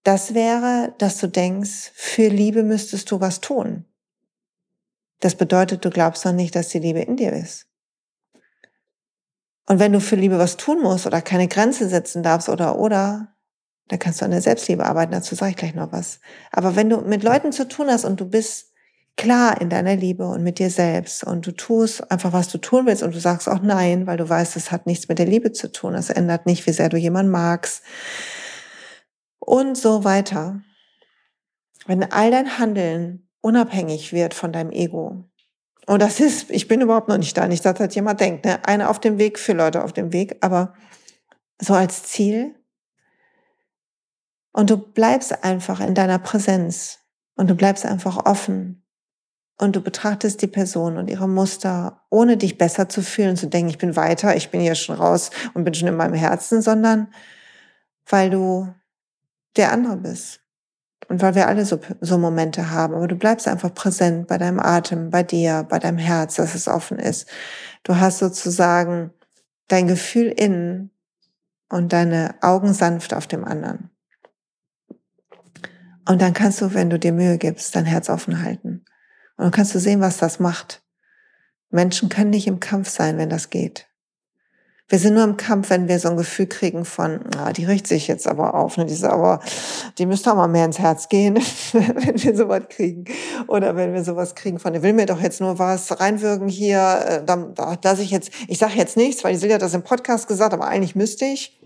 Das 0.04 0.34
wäre, 0.34 0.94
dass 0.98 1.18
du 1.18 1.28
denkst, 1.28 1.92
für 1.94 2.28
Liebe 2.28 2.64
müsstest 2.64 3.10
du 3.12 3.20
was 3.22 3.40
tun. 3.40 3.86
Das 5.20 5.36
bedeutet, 5.36 5.86
du 5.86 5.90
glaubst 5.90 6.26
noch 6.26 6.34
nicht, 6.34 6.56
dass 6.56 6.70
die 6.70 6.80
Liebe 6.80 7.02
in 7.02 7.16
dir 7.16 7.32
ist. 7.32 7.68
Und 9.68 9.80
wenn 9.80 9.94
du 9.94 10.02
für 10.02 10.16
Liebe 10.16 10.38
was 10.38 10.58
tun 10.58 10.82
musst 10.82 11.06
oder 11.06 11.22
keine 11.22 11.48
Grenze 11.48 11.88
setzen 11.88 12.24
darfst 12.24 12.50
oder 12.50 12.78
oder, 12.78 13.36
da 13.92 13.98
kannst 13.98 14.22
du 14.22 14.26
an 14.26 14.32
der 14.32 14.42
Selbstliebe 14.42 14.86
arbeiten, 14.86 15.12
dazu 15.12 15.36
sage 15.36 15.52
ich 15.52 15.58
gleich 15.58 15.76
noch 15.76 15.92
was. 15.92 16.22
Aber 16.54 16.78
wenn 16.78 16.90
du 16.90 17.02
mit 17.02 17.24
Leuten 17.24 17.52
zu 17.52 17.68
tun 17.68 17.88
hast 17.90 18.06
und 18.06 18.22
du 18.22 18.26
bist 18.26 18.72
klar 19.18 19.60
in 19.60 19.70
deiner 19.70 19.98
Liebe 19.98 20.26
und 20.26 20.44
mit 20.44 20.60
dir 20.60 20.70
selbst 20.70 21.26
und 21.26 21.46
du 21.46 21.52
tust 21.52 22.10
einfach, 22.10 22.32
was 22.32 22.48
du 22.48 22.58
tun 22.58 22.86
willst 22.86 23.04
und 23.04 23.14
du 23.14 23.20
sagst 23.20 23.50
auch 23.50 23.62
nein, 23.62 24.08
weil 24.08 24.16
du 24.16 24.30
weißt, 24.30 24.56
es 24.56 24.72
hat 24.72 24.88
nichts 24.88 25.10
mit 25.10 25.20
der 25.20 25.26
Liebe 25.26 25.52
zu 25.52 25.70
tun, 25.70 25.94
es 25.94 26.10
ändert 26.10 26.46
nicht, 26.46 26.66
wie 26.68 26.72
sehr 26.72 26.88
du 26.88 26.96
jemanden 26.96 27.34
magst 27.34 27.84
und 29.40 29.78
so 29.78 30.06
weiter. 30.06 30.62
Wenn 31.86 32.10
all 32.14 32.32
dein 32.32 32.60
Handeln 32.60 33.28
unabhängig 33.42 34.14
wird 34.14 34.34
von 34.34 34.54
deinem 34.54 34.72
Ego, 34.72 35.26
und 35.86 36.02
das 36.02 36.22
ist, 36.22 36.50
ich 36.50 36.70
bin 36.70 36.80
überhaupt 36.80 37.10
noch 37.10 37.18
nicht 37.18 37.36
da, 37.36 37.46
nicht, 37.46 37.66
dass 37.66 37.78
halt 37.78 37.94
jemand 37.94 38.22
denkt, 38.22 38.46
ne? 38.46 38.66
eine 38.66 38.90
auf 38.90 39.02
dem 39.02 39.18
Weg 39.18 39.38
für 39.38 39.52
Leute 39.52 39.84
auf 39.84 39.92
dem 39.92 40.14
Weg, 40.14 40.38
aber 40.40 40.76
so 41.60 41.74
als 41.74 42.04
Ziel, 42.04 42.56
und 44.54 44.70
du 44.70 44.78
bleibst 44.78 45.44
einfach 45.44 45.80
in 45.80 45.96
deiner 45.96 46.20
Präsenz 46.20 47.00
und 47.36 47.50
du 47.50 47.56
bleibst 47.56 47.86
einfach 47.86 48.26
offen 48.26 48.84
und 49.62 49.76
du 49.76 49.82
betrachtest 49.82 50.42
die 50.42 50.48
Person 50.48 50.98
und 50.98 51.08
ihre 51.08 51.30
Muster, 51.30 52.02
ohne 52.10 52.36
dich 52.36 52.58
besser 52.58 52.90
zu 52.90 53.04
fühlen, 53.04 53.38
zu 53.38 53.48
denken, 53.48 53.70
ich 53.70 53.78
bin 53.78 53.96
weiter, 53.96 54.36
ich 54.36 54.50
bin 54.50 54.60
hier 54.60 54.74
schon 54.74 54.96
raus 54.96 55.30
und 55.54 55.64
bin 55.64 55.76
schon 55.76 55.88
in 55.88 55.96
meinem 55.96 56.16
Herzen, 56.16 56.64
sondern 56.64 57.14
weil 58.10 58.32
du 58.32 58.74
der 59.56 59.72
andere 59.72 59.98
bist. 59.98 60.40
Und 61.08 61.22
weil 61.22 61.36
wir 61.36 61.48
alle 61.48 61.66
so, 61.66 61.80
so 62.00 62.18
Momente 62.18 62.72
haben, 62.72 62.96
aber 62.96 63.08
du 63.08 63.16
bleibst 63.16 63.48
einfach 63.48 63.74
präsent 63.74 64.28
bei 64.28 64.38
deinem 64.38 64.60
Atem, 64.60 65.10
bei 65.12 65.24
dir, 65.24 65.66
bei 65.70 65.78
deinem 65.78 65.98
Herz, 66.00 66.36
dass 66.36 66.56
es 66.56 66.68
offen 66.68 66.98
ist. 66.98 67.30
Du 67.84 67.98
hast 67.98 68.20
sozusagen 68.20 69.12
dein 69.68 69.88
Gefühl 69.88 70.28
innen 70.28 70.90
und 71.70 71.94
deine 71.94 72.36
Augen 72.42 72.74
sanft 72.74 73.14
auf 73.14 73.28
dem 73.28 73.44
anderen. 73.44 73.91
Und 76.08 76.22
dann 76.22 76.34
kannst 76.34 76.62
du, 76.62 76.74
wenn 76.74 76.90
du 76.90 76.98
dir 76.98 77.14
Mühe 77.14 77.38
gibst, 77.38 77.76
dein 77.76 77.86
Herz 77.86 78.10
offen 78.10 78.44
halten. 78.44 78.86
Und 79.38 79.46
dann 79.46 79.52
kannst 79.52 79.76
du 79.76 79.80
sehen, 79.80 80.02
was 80.02 80.18
das 80.18 80.40
macht. 80.40 80.84
Menschen 81.70 82.10
können 82.10 82.32
nicht 82.32 82.48
im 82.48 82.60
Kampf 82.60 82.90
sein, 82.90 83.18
wenn 83.18 83.30
das 83.30 83.50
geht. 83.50 83.88
Wir 84.92 85.00
sind 85.00 85.14
nur 85.14 85.24
im 85.24 85.38
Kampf, 85.38 85.70
wenn 85.70 85.88
wir 85.88 86.00
so 86.00 86.10
ein 86.10 86.18
Gefühl 86.18 86.48
kriegen 86.48 86.84
von, 86.84 87.22
ah, 87.38 87.54
die 87.54 87.64
richtet 87.64 87.88
sich 87.88 88.10
jetzt 88.10 88.28
aber 88.28 88.56
auf, 88.56 88.76
ne? 88.76 88.86
die 88.86 88.94
ist 88.94 89.06
aber, 89.06 89.40
die 89.98 90.06
müsste 90.06 90.30
auch 90.30 90.36
mal 90.36 90.50
mehr 90.50 90.66
ins 90.66 90.80
Herz 90.80 91.08
gehen, 91.08 91.36
wenn 91.72 92.22
wir 92.22 92.36
sowas 92.36 92.64
kriegen. 92.68 93.06
Oder 93.48 93.78
wenn 93.78 93.94
wir 93.94 94.04
sowas 94.04 94.36
kriegen 94.36 94.60
von, 94.60 94.74
der 94.74 94.84
will 94.84 94.92
mir 94.92 95.06
doch 95.06 95.22
jetzt 95.22 95.40
nur 95.40 95.58
was 95.60 95.98
reinwirken 96.02 96.50
hier, 96.50 97.06
äh, 97.08 97.24
da, 97.26 97.38
da 97.38 97.78
lasse 97.82 98.02
ich 98.02 98.12
jetzt, 98.12 98.32
ich 98.50 98.58
sage 98.58 98.74
jetzt 98.76 98.98
nichts, 98.98 99.24
weil 99.24 99.32
die 99.32 99.40
Silja 99.40 99.56
hat 99.56 99.62
das 99.62 99.74
im 99.74 99.84
Podcast 99.84 100.28
gesagt, 100.28 100.54
aber 100.54 100.68
eigentlich 100.68 100.94
müsste 100.94 101.24
ich. 101.24 101.58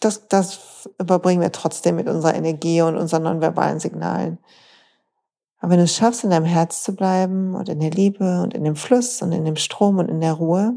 Das, 0.00 0.28
das 0.28 0.88
überbringen 0.98 1.40
wir 1.40 1.52
trotzdem 1.52 1.96
mit 1.96 2.08
unserer 2.08 2.34
Energie 2.34 2.82
und 2.82 2.96
unseren 2.96 3.24
nonverbalen 3.24 3.80
Signalen. 3.80 4.38
Aber 5.58 5.72
wenn 5.72 5.78
du 5.78 5.84
es 5.84 5.96
schaffst, 5.96 6.22
in 6.22 6.30
deinem 6.30 6.44
Herz 6.44 6.84
zu 6.84 6.94
bleiben 6.94 7.54
und 7.54 7.68
in 7.68 7.80
der 7.80 7.90
Liebe 7.90 8.42
und 8.42 8.54
in 8.54 8.64
dem 8.64 8.76
Fluss 8.76 9.22
und 9.22 9.32
in 9.32 9.44
dem 9.44 9.56
Strom 9.56 9.98
und 9.98 10.08
in 10.08 10.20
der 10.20 10.34
Ruhe, 10.34 10.74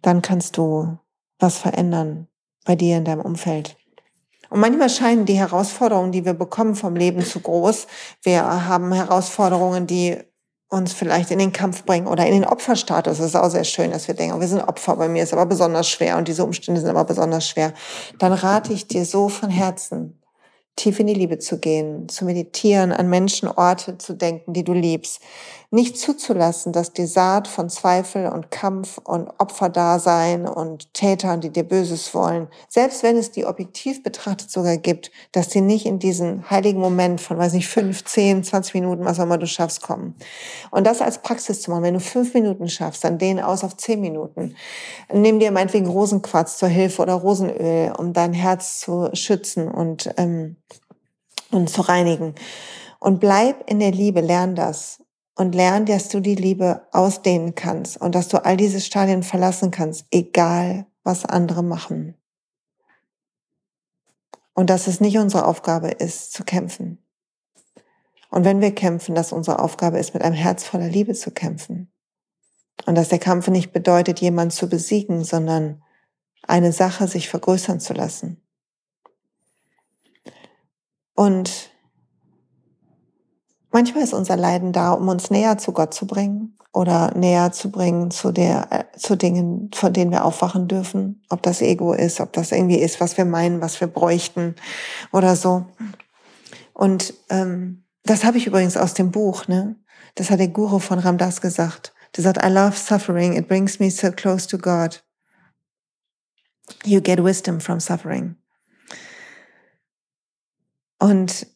dann 0.00 0.22
kannst 0.22 0.56
du 0.56 0.98
was 1.38 1.58
verändern 1.58 2.28
bei 2.64 2.76
dir 2.76 2.96
in 2.96 3.04
deinem 3.04 3.20
Umfeld. 3.20 3.76
Und 4.48 4.60
manchmal 4.60 4.90
scheinen 4.90 5.24
die 5.24 5.38
Herausforderungen, 5.38 6.12
die 6.12 6.24
wir 6.24 6.34
bekommen 6.34 6.74
vom 6.74 6.94
Leben, 6.94 7.24
zu 7.24 7.40
groß. 7.40 7.86
Wir 8.22 8.44
haben 8.68 8.92
Herausforderungen, 8.92 9.86
die 9.86 10.18
uns 10.72 10.94
vielleicht 10.94 11.30
in 11.30 11.38
den 11.38 11.52
Kampf 11.52 11.84
bringen 11.84 12.06
oder 12.06 12.26
in 12.26 12.32
den 12.32 12.44
Opferstatus. 12.46 13.18
Das 13.18 13.26
ist 13.26 13.36
auch 13.36 13.50
sehr 13.50 13.64
schön, 13.64 13.90
dass 13.90 14.08
wir 14.08 14.14
denken, 14.14 14.40
wir 14.40 14.48
sind 14.48 14.62
Opfer, 14.62 14.96
bei 14.96 15.08
mir 15.08 15.22
ist 15.22 15.34
aber 15.34 15.44
besonders 15.44 15.88
schwer 15.88 16.16
und 16.16 16.28
diese 16.28 16.44
Umstände 16.44 16.80
sind 16.80 16.88
aber 16.88 17.04
besonders 17.04 17.46
schwer. 17.46 17.74
Dann 18.18 18.32
rate 18.32 18.72
ich 18.72 18.86
dir 18.86 19.04
so 19.04 19.28
von 19.28 19.50
Herzen, 19.50 20.21
tief 20.76 21.00
in 21.00 21.06
die 21.06 21.14
Liebe 21.14 21.38
zu 21.38 21.58
gehen, 21.58 22.08
zu 22.08 22.24
meditieren, 22.24 22.92
an 22.92 23.08
Menschen, 23.08 23.48
Orte 23.48 23.98
zu 23.98 24.14
denken, 24.14 24.52
die 24.52 24.64
du 24.64 24.72
liebst. 24.72 25.20
Nicht 25.70 25.96
zuzulassen, 25.96 26.72
dass 26.72 26.92
die 26.92 27.06
Saat 27.06 27.48
von 27.48 27.70
Zweifel 27.70 28.26
und 28.26 28.50
Kampf 28.50 28.98
und 28.98 29.30
Opferdasein 29.38 30.46
und 30.46 30.92
Tätern, 30.92 31.40
die 31.40 31.48
dir 31.48 31.62
Böses 31.62 32.12
wollen, 32.14 32.48
selbst 32.68 33.02
wenn 33.02 33.16
es 33.16 33.30
die 33.30 33.46
objektiv 33.46 34.02
betrachtet 34.02 34.50
sogar 34.50 34.76
gibt, 34.76 35.10
dass 35.32 35.48
die 35.48 35.62
nicht 35.62 35.86
in 35.86 35.98
diesen 35.98 36.50
heiligen 36.50 36.80
Moment 36.80 37.22
von, 37.22 37.38
weiß 37.38 37.54
nicht, 37.54 37.68
fünf, 37.68 38.04
zehn, 38.04 38.44
zwanzig 38.44 38.74
Minuten, 38.74 39.06
was 39.06 39.18
auch 39.18 39.24
immer 39.24 39.38
du 39.38 39.46
schaffst, 39.46 39.82
kommen. 39.82 40.14
Und 40.70 40.86
das 40.86 41.00
als 41.00 41.22
Praxis 41.22 41.62
zu 41.62 41.70
machen. 41.70 41.84
Wenn 41.84 41.94
du 41.94 42.00
fünf 42.00 42.34
Minuten 42.34 42.68
schaffst, 42.68 43.04
dann 43.04 43.16
dehn 43.18 43.40
aus 43.40 43.64
auf 43.64 43.76
zehn 43.76 44.00
Minuten. 44.00 44.54
Nimm 45.10 45.38
dir 45.38 45.52
meinetwegen 45.52 45.86
Rosenquarz 45.86 46.58
zur 46.58 46.68
Hilfe 46.68 47.00
oder 47.00 47.14
Rosenöl, 47.14 47.92
um 47.96 48.12
dein 48.12 48.34
Herz 48.34 48.80
zu 48.80 49.08
schützen 49.14 49.68
und 49.68 50.10
ähm, 50.18 50.56
und 51.52 51.70
zu 51.70 51.82
reinigen. 51.82 52.34
Und 52.98 53.20
bleib 53.20 53.68
in 53.70 53.78
der 53.78 53.92
Liebe, 53.92 54.20
lern 54.20 54.54
das. 54.54 55.02
Und 55.34 55.54
lern, 55.54 55.86
dass 55.86 56.08
du 56.08 56.20
die 56.20 56.34
Liebe 56.34 56.86
ausdehnen 56.92 57.54
kannst 57.54 57.96
und 57.96 58.14
dass 58.14 58.28
du 58.28 58.44
all 58.44 58.56
diese 58.56 58.80
Stadien 58.80 59.22
verlassen 59.22 59.70
kannst, 59.70 60.06
egal 60.10 60.86
was 61.04 61.24
andere 61.24 61.62
machen. 61.62 62.14
Und 64.52 64.68
dass 64.68 64.86
es 64.86 65.00
nicht 65.00 65.16
unsere 65.16 65.46
Aufgabe 65.46 65.88
ist, 65.88 66.32
zu 66.32 66.44
kämpfen. 66.44 66.98
Und 68.28 68.44
wenn 68.44 68.60
wir 68.60 68.74
kämpfen, 68.74 69.14
dass 69.14 69.32
unsere 69.32 69.58
Aufgabe 69.58 69.98
ist, 69.98 70.12
mit 70.12 70.22
einem 70.22 70.34
Herz 70.34 70.64
voller 70.64 70.88
Liebe 70.88 71.14
zu 71.14 71.30
kämpfen. 71.30 71.90
Und 72.84 72.94
dass 72.96 73.08
der 73.08 73.18
Kampf 73.18 73.48
nicht 73.48 73.72
bedeutet, 73.72 74.20
jemanden 74.20 74.50
zu 74.50 74.68
besiegen, 74.68 75.24
sondern 75.24 75.82
eine 76.46 76.72
Sache 76.72 77.08
sich 77.08 77.28
vergrößern 77.28 77.80
zu 77.80 77.94
lassen. 77.94 78.41
Und 81.22 81.70
manchmal 83.70 84.02
ist 84.02 84.12
unser 84.12 84.36
Leiden 84.36 84.72
da, 84.72 84.90
um 84.90 85.06
uns 85.06 85.30
näher 85.30 85.56
zu 85.56 85.70
Gott 85.70 85.94
zu 85.94 86.04
bringen 86.04 86.58
oder 86.72 87.16
näher 87.16 87.52
zu 87.52 87.70
bringen 87.70 88.10
zu 88.10 88.32
der, 88.32 88.66
äh, 88.72 88.98
zu 88.98 89.14
Dingen, 89.14 89.70
von 89.72 89.92
denen 89.92 90.10
wir 90.10 90.24
aufwachen 90.24 90.66
dürfen. 90.66 91.22
Ob 91.28 91.40
das 91.44 91.62
Ego 91.62 91.92
ist, 91.92 92.20
ob 92.20 92.32
das 92.32 92.50
irgendwie 92.50 92.80
ist, 92.80 93.00
was 93.00 93.16
wir 93.16 93.24
meinen, 93.24 93.60
was 93.60 93.80
wir 93.80 93.86
bräuchten 93.86 94.56
oder 95.12 95.36
so. 95.36 95.66
Und 96.72 97.14
ähm, 97.30 97.84
das 98.02 98.24
habe 98.24 98.38
ich 98.38 98.48
übrigens 98.48 98.76
aus 98.76 98.94
dem 98.94 99.12
Buch, 99.12 99.46
ne? 99.46 99.76
Das 100.16 100.28
hat 100.28 100.40
der 100.40 100.48
Guru 100.48 100.80
von 100.80 100.98
Ramdas 100.98 101.40
gesagt. 101.40 101.94
Der 102.16 102.24
sagt, 102.24 102.44
I 102.44 102.48
love 102.48 102.76
suffering. 102.76 103.34
It 103.34 103.46
brings 103.46 103.78
me 103.78 103.92
so 103.92 104.10
close 104.10 104.48
to 104.48 104.58
God. 104.58 105.04
You 106.84 107.00
get 107.00 107.22
wisdom 107.22 107.60
from 107.60 107.78
suffering. 107.78 108.41
Und 111.02 111.48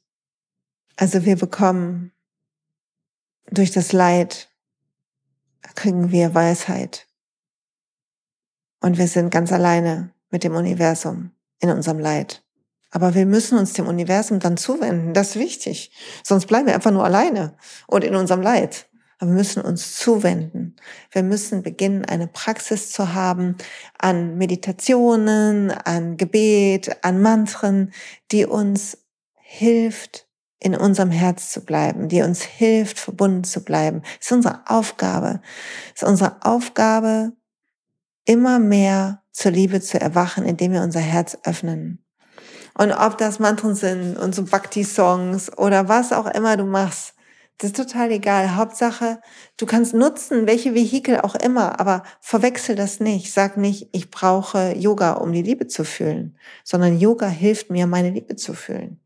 also 0.97 1.25
wir 1.25 1.37
bekommen 1.37 2.11
durch 3.49 3.71
das 3.71 3.93
Leid, 3.93 4.49
kriegen 5.77 6.11
wir 6.11 6.35
Weisheit. 6.35 7.07
Und 8.81 8.99
wir 8.99 9.07
sind 9.07 9.31
ganz 9.31 9.53
alleine 9.53 10.13
mit 10.31 10.43
dem 10.43 10.57
Universum 10.57 11.31
in 11.61 11.71
unserem 11.71 12.01
Leid. 12.01 12.43
Aber 12.91 13.15
wir 13.15 13.25
müssen 13.25 13.57
uns 13.57 13.73
dem 13.73 13.87
Universum 13.87 14.41
dann 14.41 14.57
zuwenden. 14.57 15.15
Das 15.15 15.29
ist 15.29 15.37
wichtig. 15.37 15.93
Sonst 16.25 16.47
bleiben 16.47 16.67
wir 16.67 16.75
einfach 16.75 16.91
nur 16.91 17.05
alleine 17.05 17.57
und 17.87 18.03
in 18.03 18.17
unserem 18.17 18.43
Leid. 18.43 18.89
Aber 19.21 19.31
wir 19.31 19.37
müssen 19.37 19.63
uns 19.63 19.95
zuwenden. 19.95 20.75
Wir 21.13 21.23
müssen 21.23 21.63
beginnen, 21.63 22.05
eine 22.05 22.27
Praxis 22.27 22.91
zu 22.91 23.15
haben 23.15 23.57
an 23.97 24.39
Meditationen, 24.39 25.71
an 25.71 26.17
Gebet, 26.17 27.05
an 27.05 27.23
Mantren, 27.23 27.93
die 28.33 28.45
uns 28.45 29.06
hilft, 29.59 30.27
in 30.59 30.75
unserem 30.75 31.11
Herz 31.11 31.51
zu 31.51 31.65
bleiben, 31.65 32.09
die 32.09 32.23
uns 32.23 32.43
hilft, 32.43 32.99
verbunden 32.99 33.45
zu 33.45 33.65
bleiben. 33.65 34.03
Das 34.19 34.27
ist 34.27 34.33
unsere 34.33 34.61
Aufgabe. 34.67 35.41
Das 35.93 36.03
ist 36.03 36.09
unsere 36.09 36.37
Aufgabe, 36.43 37.33
immer 38.25 38.59
mehr 38.59 39.23
zur 39.33 39.53
Liebe 39.53 39.81
zu 39.81 40.01
erwachen, 40.01 40.45
indem 40.45 40.73
wir 40.73 40.83
unser 40.83 41.01
Herz 41.01 41.39
öffnen. 41.45 42.05
Und 42.75 42.93
ob 42.93 43.17
das 43.19 43.39
Mantren 43.39 43.75
sind 43.75 44.17
und 44.17 44.35
so 44.35 44.45
Bhakti-Songs 44.45 45.57
oder 45.57 45.89
was 45.89 46.13
auch 46.13 46.27
immer 46.27 46.57
du 46.57 46.65
machst, 46.65 47.15
das 47.59 47.71
ist 47.71 47.77
total 47.77 48.11
egal. 48.11 48.57
Hauptsache, 48.57 49.21
du 49.57 49.65
kannst 49.65 49.95
nutzen, 49.95 50.47
welche 50.47 50.75
Vehikel 50.75 51.21
auch 51.23 51.35
immer, 51.35 51.81
aber 51.81 52.03
verwechsel 52.21 52.77
das 52.77 53.01
nicht. 53.01 53.33
Sag 53.33 53.57
nicht, 53.57 53.89
ich 53.93 54.11
brauche 54.11 54.75
Yoga, 54.77 55.13
um 55.13 55.33
die 55.33 55.43
Liebe 55.43 55.67
zu 55.67 55.85
fühlen, 55.85 56.37
sondern 56.65 56.99
Yoga 56.99 57.29
hilft 57.29 57.71
mir, 57.71 57.87
meine 57.87 58.11
Liebe 58.11 58.37
zu 58.37 58.53
fühlen. 58.53 59.01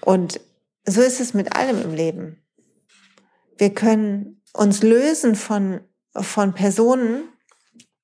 Und 0.00 0.40
so 0.86 1.02
ist 1.02 1.20
es 1.20 1.34
mit 1.34 1.56
allem 1.56 1.82
im 1.82 1.94
Leben. 1.94 2.42
Wir 3.58 3.74
können 3.74 4.42
uns 4.52 4.82
lösen 4.82 5.36
von, 5.36 5.80
von 6.14 6.54
Personen, 6.54 7.24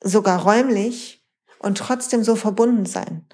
sogar 0.02 0.42
räumlich, 0.42 1.24
und 1.58 1.78
trotzdem 1.78 2.22
so 2.22 2.36
verbunden 2.36 2.86
sein. 2.86 3.26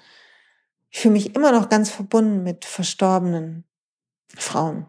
Ich 0.89 0.99
fühle 0.99 1.13
mich 1.13 1.35
immer 1.35 1.51
noch 1.51 1.69
ganz 1.69 1.89
verbunden 1.89 2.43
mit 2.43 2.65
verstorbenen 2.65 3.65
Frauen. 4.35 4.87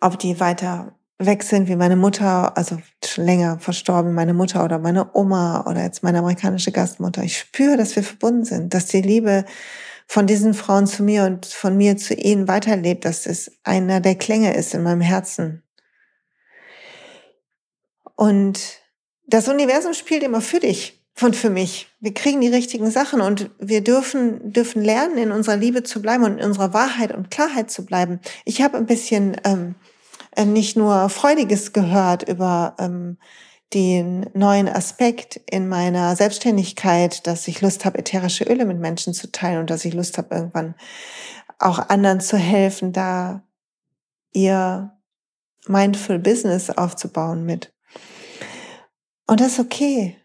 Ob 0.00 0.18
die 0.18 0.38
weiter 0.40 0.98
weg 1.18 1.42
sind 1.42 1.68
wie 1.68 1.76
meine 1.76 1.96
Mutter, 1.96 2.56
also 2.56 2.78
schon 3.04 3.24
länger 3.24 3.58
verstorben, 3.58 4.14
meine 4.14 4.34
Mutter 4.34 4.64
oder 4.64 4.78
meine 4.78 5.14
Oma 5.14 5.64
oder 5.68 5.82
jetzt 5.82 6.02
meine 6.02 6.18
amerikanische 6.18 6.70
Gastmutter. 6.70 7.22
Ich 7.24 7.38
spüre, 7.38 7.76
dass 7.76 7.96
wir 7.96 8.04
verbunden 8.04 8.44
sind, 8.44 8.74
dass 8.74 8.86
die 8.86 9.02
Liebe 9.02 9.44
von 10.08 10.26
diesen 10.26 10.54
Frauen 10.54 10.86
zu 10.86 11.02
mir 11.02 11.24
und 11.24 11.44
von 11.46 11.76
mir 11.76 11.98
zu 11.98 12.14
ihnen 12.14 12.48
weiterlebt, 12.48 13.04
dass 13.04 13.26
es 13.26 13.52
einer 13.62 14.00
der 14.00 14.14
Klänge 14.14 14.54
ist 14.54 14.72
in 14.72 14.82
meinem 14.82 15.02
Herzen. 15.02 15.62
Und 18.16 18.80
das 19.26 19.48
Universum 19.48 19.92
spielt 19.92 20.22
immer 20.22 20.40
für 20.40 20.60
dich 20.60 21.04
und 21.20 21.36
für 21.36 21.50
mich. 21.50 21.88
Wir 22.00 22.14
kriegen 22.14 22.40
die 22.40 22.48
richtigen 22.48 22.90
Sachen 22.90 23.20
und 23.20 23.50
wir 23.58 23.84
dürfen, 23.84 24.52
dürfen 24.52 24.82
lernen, 24.82 25.18
in 25.18 25.30
unserer 25.30 25.56
Liebe 25.56 25.82
zu 25.82 26.00
bleiben 26.00 26.24
und 26.24 26.38
in 26.38 26.44
unserer 26.44 26.72
Wahrheit 26.72 27.14
und 27.14 27.30
Klarheit 27.30 27.70
zu 27.70 27.84
bleiben. 27.84 28.20
Ich 28.46 28.62
habe 28.62 28.78
ein 28.78 28.86
bisschen 28.86 29.36
ähm, 29.44 29.74
äh, 30.34 30.46
nicht 30.46 30.76
nur 30.76 31.10
Freudiges 31.10 31.74
gehört 31.74 32.26
über 32.26 32.76
ähm, 32.78 33.18
den 33.74 34.30
neuen 34.32 34.68
Aspekt 34.68 35.40
in 35.50 35.68
meiner 35.68 36.16
Selbstständigkeit, 36.16 37.26
dass 37.26 37.48
ich 37.48 37.60
Lust 37.60 37.84
habe, 37.84 37.98
ätherische 37.98 38.44
Öle 38.44 38.64
mit 38.64 38.78
Menschen 38.78 39.12
zu 39.12 39.30
teilen 39.30 39.60
und 39.60 39.70
dass 39.70 39.84
ich 39.84 39.94
Lust 39.94 40.16
habe, 40.16 40.34
irgendwann 40.34 40.74
auch 41.58 41.78
anderen 41.90 42.20
zu 42.20 42.38
helfen, 42.38 42.92
da 42.92 43.42
ihr 44.32 44.92
Mindful 45.66 46.18
Business 46.18 46.70
aufzubauen 46.70 47.44
mit. 47.44 47.74
Und 49.26 49.40
das 49.40 49.52
ist 49.52 49.60
okay. 49.60 50.16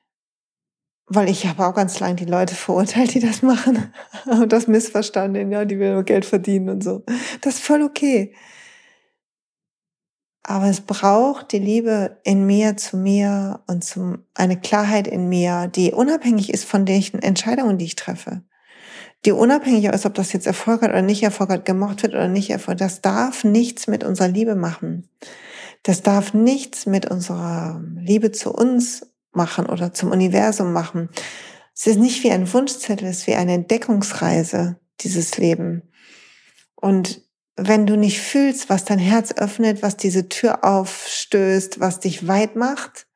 Weil 1.08 1.30
ich 1.30 1.46
habe 1.46 1.68
auch 1.68 1.76
ganz 1.76 2.00
lange 2.00 2.16
die 2.16 2.26
Leute 2.26 2.56
verurteilt, 2.56 3.14
die 3.14 3.20
das 3.20 3.42
machen 3.42 3.94
und 4.26 4.54
das 4.54 4.68
missverstanden, 4.68 5.52
ja, 5.52 5.66
die 5.66 5.78
will 5.78 5.94
nur 5.94 6.04
Geld 6.04 6.26
verdienen 6.26 6.70
und 6.70 6.84
so. 6.84 7.04
Das 7.42 7.56
ist 7.56 7.64
voll 7.64 7.82
okay. 7.82 8.34
Aber 10.44 10.66
es 10.66 10.82
braucht 10.82 11.54
die 11.54 11.60
Liebe 11.60 12.20
in 12.24 12.46
mir 12.46 12.76
zu 12.76 12.98
mir 12.98 13.62
und 13.66 13.84
zum, 13.84 14.26
eine 14.34 14.60
Klarheit 14.60 15.08
in 15.08 15.30
mir, 15.30 15.68
die 15.68 15.94
unabhängig 15.94 16.54
ist 16.54 16.66
von 16.66 16.86
den 16.86 17.02
Entscheidungen, 17.22 17.78
die 17.78 17.86
ich 17.86 17.96
treffe. 17.96 18.44
Die 19.26 19.32
unabhängig 19.32 19.86
ist, 19.86 20.06
ob 20.06 20.16
das 20.16 20.34
jetzt 20.34 20.48
Erfolg 20.48 20.84
oder 20.84 21.02
nicht 21.02 21.24
Erfolg 21.24 21.50
hat, 21.50 21.64
gemocht 21.64 22.04
wird 22.04 22.14
oder 22.14 22.28
nicht 22.28 22.50
Erfolg. 22.50 22.78
Das 22.78 23.02
darf 23.02 23.46
nichts 23.46 23.88
mit 23.88 24.04
unserer 24.04 24.28
Liebe 24.28 24.56
machen. 24.56 25.08
Das 25.84 26.02
darf 26.02 26.34
nichts 26.34 26.86
mit 26.86 27.10
unserer 27.10 27.82
Liebe 27.96 28.32
zu 28.32 28.54
uns 28.54 29.08
machen 29.32 29.66
oder 29.66 29.94
zum 29.94 30.12
Universum 30.12 30.74
machen. 30.74 31.10
Es 31.74 31.88
ist 31.88 32.00
nicht 32.00 32.22
wie 32.24 32.32
ein 32.32 32.52
Wunschzettel, 32.52 33.08
es 33.08 33.20
ist 33.20 33.28
wie 33.28 33.36
eine 33.36 33.54
Entdeckungsreise, 33.54 34.78
dieses 35.02 35.38
Leben. 35.38 35.84
Und 36.76 37.23
wenn 37.56 37.86
du 37.86 37.96
nicht 37.96 38.20
fühlst, 38.20 38.70
was 38.70 38.86
dein 38.86 39.00
Herz 39.00 39.32
öffnet, 39.34 39.82
was 39.82 39.98
diese 39.98 40.30
Tür 40.30 40.64
aufstößt, 40.64 41.80
was 41.80 42.00
dich 42.00 42.28
weit 42.28 42.56
macht, 42.56 43.08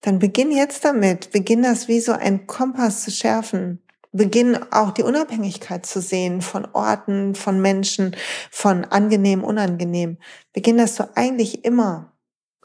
dann 0.00 0.18
beginn 0.18 0.52
jetzt 0.52 0.84
damit. 0.84 1.32
Beginn 1.32 1.62
das 1.62 1.88
wie 1.88 2.00
so 2.00 2.12
ein 2.12 2.46
Kompass 2.46 3.04
zu 3.04 3.10
schärfen. 3.10 3.80
Beginn 4.12 4.56
auch 4.70 4.92
die 4.92 5.02
Unabhängigkeit 5.02 5.84
zu 5.86 6.00
sehen 6.00 6.40
von 6.40 6.68
Orten, 6.72 7.34
von 7.34 7.60
Menschen, 7.60 8.14
von 8.50 8.84
angenehm, 8.84 9.42
unangenehm. 9.42 10.18
Beginn 10.52 10.76
das 10.76 10.94
du 10.94 11.08
eigentlich 11.16 11.64
immer. 11.64 12.12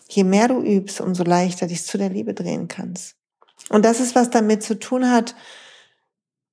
Je 0.08 0.24
mehr 0.24 0.48
du 0.48 0.62
übst, 0.62 1.02
umso 1.02 1.24
leichter 1.24 1.66
dich 1.66 1.86
zu 1.86 1.98
der 1.98 2.10
Liebe 2.10 2.34
drehen 2.36 2.68
kannst. 2.68 3.16
Und 3.70 3.86
das 3.86 4.00
ist, 4.00 4.16
was 4.16 4.30
damit 4.30 4.62
zu 4.62 4.78
tun 4.78 5.10
hat, 5.10 5.36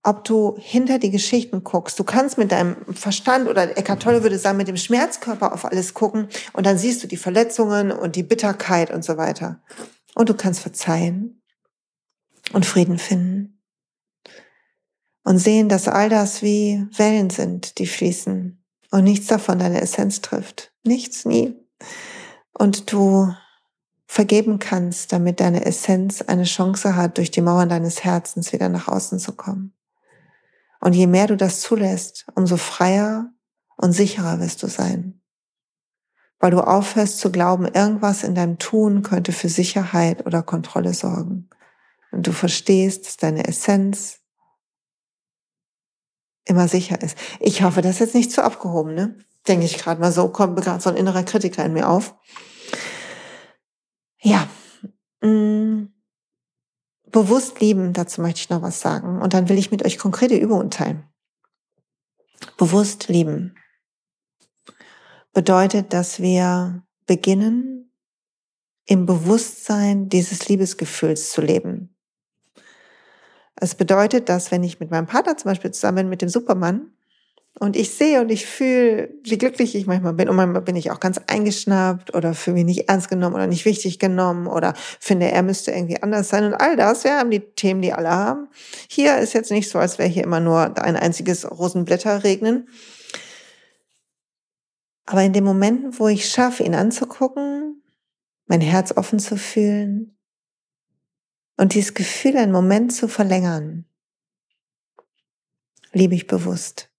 ob 0.06 0.22
du 0.22 0.56
hinter 0.58 1.00
die 1.00 1.10
Geschichten 1.10 1.64
guckst. 1.64 1.98
Du 1.98 2.04
kannst 2.04 2.38
mit 2.38 2.52
deinem 2.52 2.76
Verstand 2.94 3.48
oder 3.48 3.76
Eckhart 3.76 4.02
Tolle 4.02 4.22
würde 4.22 4.38
sagen, 4.38 4.56
mit 4.56 4.68
dem 4.68 4.76
Schmerzkörper 4.76 5.52
auf 5.52 5.64
alles 5.64 5.94
gucken 5.94 6.28
und 6.52 6.64
dann 6.64 6.78
siehst 6.78 7.02
du 7.02 7.08
die 7.08 7.16
Verletzungen 7.16 7.90
und 7.90 8.14
die 8.14 8.22
Bitterkeit 8.22 8.92
und 8.92 9.04
so 9.04 9.16
weiter. 9.16 9.60
Und 10.14 10.28
du 10.28 10.34
kannst 10.34 10.60
verzeihen 10.60 11.42
und 12.52 12.64
Frieden 12.64 12.98
finden 12.98 13.60
und 15.24 15.38
sehen, 15.38 15.68
dass 15.68 15.88
all 15.88 16.08
das 16.08 16.40
wie 16.40 16.86
Wellen 16.96 17.30
sind, 17.30 17.78
die 17.78 17.88
fließen 17.88 18.62
und 18.92 19.04
nichts 19.04 19.26
davon 19.26 19.58
deine 19.58 19.80
Essenz 19.80 20.20
trifft. 20.20 20.72
Nichts, 20.84 21.24
nie. 21.24 21.56
Und 22.52 22.92
du 22.92 23.34
vergeben 24.06 24.60
kannst, 24.60 25.12
damit 25.12 25.40
deine 25.40 25.66
Essenz 25.66 26.22
eine 26.22 26.44
Chance 26.44 26.94
hat, 26.94 27.18
durch 27.18 27.32
die 27.32 27.40
Mauern 27.40 27.68
deines 27.68 28.04
Herzens 28.04 28.52
wieder 28.52 28.68
nach 28.68 28.86
außen 28.86 29.18
zu 29.18 29.32
kommen. 29.32 29.72
Und 30.86 30.92
je 30.92 31.08
mehr 31.08 31.26
du 31.26 31.36
das 31.36 31.62
zulässt, 31.62 32.26
umso 32.36 32.56
freier 32.56 33.32
und 33.76 33.90
sicherer 33.90 34.38
wirst 34.38 34.62
du 34.62 34.68
sein. 34.68 35.20
Weil 36.38 36.52
du 36.52 36.60
aufhörst 36.60 37.18
zu 37.18 37.32
glauben, 37.32 37.66
irgendwas 37.66 38.22
in 38.22 38.36
deinem 38.36 38.58
Tun 38.58 39.02
könnte 39.02 39.32
für 39.32 39.48
Sicherheit 39.48 40.24
oder 40.26 40.44
Kontrolle 40.44 40.94
sorgen. 40.94 41.50
Und 42.12 42.28
du 42.28 42.30
verstehst, 42.30 43.04
dass 43.04 43.16
deine 43.16 43.48
Essenz 43.48 44.20
immer 46.44 46.68
sicher 46.68 47.02
ist. 47.02 47.18
Ich 47.40 47.64
hoffe, 47.64 47.82
das 47.82 47.94
ist 47.94 48.00
jetzt 48.00 48.14
nicht 48.14 48.30
zu 48.30 48.44
abgehoben, 48.44 48.94
ne? 48.94 49.18
Denke 49.48 49.66
ich 49.66 49.78
gerade 49.78 50.00
mal 50.00 50.12
so, 50.12 50.28
kommt 50.28 50.62
gerade 50.62 50.80
so 50.80 50.90
ein 50.90 50.96
innerer 50.96 51.24
Kritiker 51.24 51.64
in 51.64 51.72
mir 51.72 51.88
auf. 51.88 52.14
Ja. 54.20 54.46
Mh, 55.20 55.30
mm 55.30 55.95
bewusst 57.16 57.60
lieben, 57.60 57.94
dazu 57.94 58.20
möchte 58.20 58.40
ich 58.40 58.50
noch 58.50 58.60
was 58.60 58.80
sagen. 58.80 59.22
Und 59.22 59.32
dann 59.32 59.48
will 59.48 59.56
ich 59.56 59.70
mit 59.70 59.82
euch 59.86 59.96
konkrete 59.96 60.36
Übungen 60.36 60.70
teilen. 60.70 61.02
Bewusst 62.58 63.08
lieben 63.08 63.54
bedeutet, 65.32 65.94
dass 65.94 66.20
wir 66.20 66.82
beginnen, 67.06 67.90
im 68.84 69.06
Bewusstsein 69.06 70.10
dieses 70.10 70.48
Liebesgefühls 70.48 71.30
zu 71.32 71.40
leben. 71.40 71.96
Es 73.54 73.74
bedeutet, 73.74 74.28
dass 74.28 74.50
wenn 74.50 74.62
ich 74.62 74.78
mit 74.78 74.90
meinem 74.90 75.06
Partner 75.06 75.38
zum 75.38 75.50
Beispiel 75.50 75.70
zusammen 75.70 75.96
bin, 75.96 76.08
mit 76.10 76.20
dem 76.20 76.28
Supermann, 76.28 76.95
und 77.58 77.74
ich 77.74 77.90
sehe 77.90 78.20
und 78.20 78.30
ich 78.30 78.44
fühle, 78.44 79.08
wie 79.22 79.38
glücklich 79.38 79.74
ich 79.74 79.86
manchmal 79.86 80.12
bin. 80.12 80.28
Und 80.28 80.36
manchmal 80.36 80.60
bin 80.60 80.76
ich 80.76 80.90
auch 80.90 81.00
ganz 81.00 81.18
eingeschnappt 81.26 82.14
oder 82.14 82.34
fühle 82.34 82.54
mich 82.54 82.64
nicht 82.66 82.88
ernst 82.90 83.08
genommen 83.08 83.34
oder 83.34 83.46
nicht 83.46 83.64
wichtig 83.64 83.98
genommen 83.98 84.46
oder 84.46 84.74
finde, 85.00 85.30
er 85.30 85.42
müsste 85.42 85.70
irgendwie 85.70 86.02
anders 86.02 86.28
sein. 86.28 86.44
Und 86.44 86.54
all 86.54 86.76
das, 86.76 87.04
wir 87.04 87.16
haben 87.16 87.30
die 87.30 87.40
Themen, 87.40 87.80
die 87.80 87.94
alle 87.94 88.10
haben. 88.10 88.48
Hier 88.88 89.16
ist 89.16 89.32
jetzt 89.32 89.50
nicht 89.50 89.70
so, 89.70 89.78
als 89.78 89.98
wäre 89.98 90.08
hier 90.08 90.24
immer 90.24 90.40
nur 90.40 90.78
ein 90.78 90.96
einziges 90.96 91.50
Rosenblätter 91.50 92.24
regnen. 92.24 92.68
Aber 95.06 95.22
in 95.22 95.32
den 95.32 95.44
Momenten, 95.44 95.98
wo 95.98 96.08
ich 96.08 96.28
schaffe, 96.28 96.62
ihn 96.62 96.74
anzugucken, 96.74 97.82
mein 98.46 98.60
Herz 98.60 98.92
offen 98.94 99.18
zu 99.18 99.38
fühlen 99.38 100.18
und 101.56 101.72
dieses 101.72 101.94
Gefühl 101.94 102.36
einen 102.36 102.52
Moment 102.52 102.92
zu 102.92 103.08
verlängern, 103.08 103.86
liebe 105.92 106.14
ich 106.14 106.26
bewusst. 106.26 106.90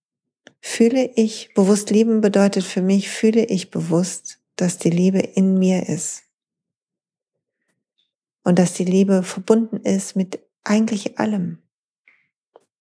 Fühle 0.60 1.12
ich, 1.16 1.54
bewusst 1.54 1.90
lieben 1.90 2.22
bedeutet 2.22 2.64
für 2.64 2.82
mich, 2.82 3.10
fühle 3.10 3.46
ich 3.46 3.72
bewusst, 3.72 4.40
dass 4.56 4.78
die 4.78 4.90
Liebe 4.90 5.20
in 5.20 5.58
mir 5.58 5.88
ist. 5.88 6.24
Und 8.44 8.60
dass 8.60 8.74
die 8.74 8.86
Liebe 8.86 9.24
verbunden 9.24 9.78
ist 9.78 10.16
mit 10.16 10.40
eigentlich 10.64 11.20
allem. 11.20 11.60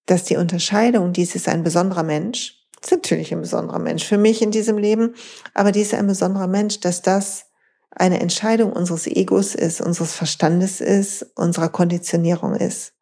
Dass 0.06 0.24
die 0.24 0.36
Unterscheidung, 0.36 1.12
dies 1.12 1.34
ist 1.34 1.48
ein 1.48 1.64
besonderer 1.64 2.02
Mensch, 2.02 2.66
ist 2.82 2.92
natürlich 2.92 3.32
ein 3.32 3.40
besonderer 3.40 3.78
Mensch 3.78 4.04
für 4.04 4.18
mich 4.18 4.42
in 4.42 4.50
diesem 4.50 4.78
Leben, 4.78 5.14
aber 5.54 5.72
dies 5.72 5.88
ist 5.88 5.94
ein 5.94 6.06
besonderer 6.06 6.46
Mensch, 6.46 6.80
dass 6.80 7.02
das 7.02 7.46
eine 7.90 8.20
Entscheidung 8.20 8.72
unseres 8.72 9.06
Egos 9.06 9.54
ist, 9.54 9.80
unseres 9.80 10.12
Verstandes 10.12 10.80
ist, 10.80 11.26
unserer 11.34 11.68
Konditionierung 11.68 12.54
ist. 12.54 12.92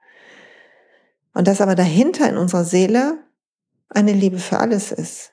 Und 1.35 1.49
dass 1.49 1.61
aber 1.61 1.75
dahinter 1.75 2.29
in 2.29 2.37
unserer 2.37 2.65
Seele 2.65 3.19
eine 3.89 4.13
Liebe 4.13 4.39
für 4.39 4.59
alles 4.59 4.93
ist. 4.93 5.33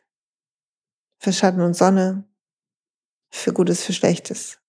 Für 1.17 1.33
Schatten 1.33 1.61
und 1.61 1.75
Sonne, 1.75 2.23
für 3.29 3.53
Gutes, 3.53 3.83
für 3.83 3.93
Schlechtes. 3.93 4.59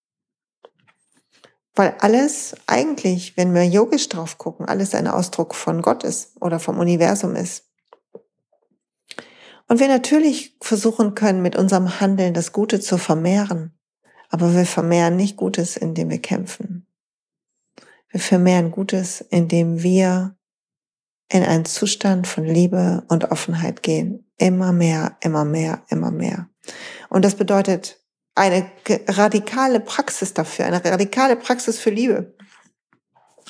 Weil 1.74 1.96
alles 2.00 2.54
eigentlich, 2.66 3.36
wenn 3.36 3.54
wir 3.54 3.64
yogisch 3.66 4.08
drauf 4.08 4.36
gucken, 4.36 4.66
alles 4.66 4.94
ein 4.94 5.06
Ausdruck 5.06 5.54
von 5.54 5.80
Gott 5.80 6.04
ist 6.04 6.36
oder 6.40 6.60
vom 6.60 6.78
Universum 6.78 7.34
ist. 7.34 7.64
Und 9.68 9.80
wir 9.80 9.88
natürlich 9.88 10.56
versuchen 10.60 11.14
können, 11.14 11.40
mit 11.40 11.56
unserem 11.56 11.98
Handeln 11.98 12.34
das 12.34 12.52
Gute 12.52 12.80
zu 12.80 12.98
vermehren. 12.98 13.72
Aber 14.28 14.54
wir 14.54 14.66
vermehren 14.66 15.16
nicht 15.16 15.36
Gutes, 15.36 15.76
indem 15.78 16.10
wir 16.10 16.20
kämpfen. 16.20 16.86
Wir 18.10 18.20
vermehren 18.20 18.70
Gutes, 18.70 19.22
indem 19.22 19.82
wir 19.82 20.36
in 21.32 21.42
einen 21.44 21.64
Zustand 21.64 22.26
von 22.26 22.44
Liebe 22.44 23.04
und 23.08 23.30
Offenheit 23.30 23.82
gehen. 23.82 24.30
Immer 24.36 24.72
mehr, 24.72 25.16
immer 25.20 25.46
mehr, 25.46 25.82
immer 25.88 26.10
mehr. 26.10 26.48
Und 27.08 27.24
das 27.24 27.36
bedeutet 27.36 28.00
eine 28.34 28.70
radikale 29.08 29.80
Praxis 29.80 30.34
dafür, 30.34 30.66
eine 30.66 30.84
radikale 30.84 31.36
Praxis 31.36 31.78
für 31.78 31.88
Liebe. 31.88 32.34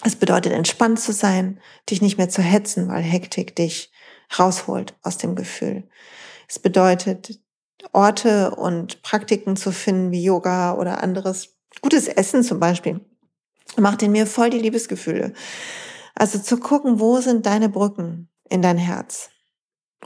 Es 0.04 0.14
bedeutet 0.14 0.52
entspannt 0.52 1.00
zu 1.00 1.12
sein, 1.12 1.60
dich 1.90 2.00
nicht 2.02 2.18
mehr 2.18 2.28
zu 2.28 2.40
hetzen, 2.40 2.88
weil 2.88 3.02
Hektik 3.02 3.56
dich 3.56 3.92
rausholt 4.38 4.94
aus 5.02 5.18
dem 5.18 5.34
Gefühl. 5.34 5.88
Es 6.48 6.60
bedeutet 6.60 7.40
Orte 7.92 8.52
und 8.54 9.02
Praktiken 9.02 9.56
zu 9.56 9.72
finden 9.72 10.12
wie 10.12 10.22
Yoga 10.22 10.74
oder 10.74 11.02
anderes 11.02 11.56
gutes 11.80 12.06
Essen 12.06 12.44
zum 12.44 12.60
Beispiel. 12.60 13.00
Macht 13.76 14.02
in 14.02 14.12
mir 14.12 14.26
voll 14.26 14.50
die 14.50 14.58
Liebesgefühle. 14.58 15.32
Also 16.14 16.38
zu 16.38 16.58
gucken, 16.58 17.00
wo 17.00 17.20
sind 17.20 17.46
deine 17.46 17.68
Brücken 17.68 18.30
in 18.48 18.62
dein 18.62 18.78
Herz? 18.78 19.30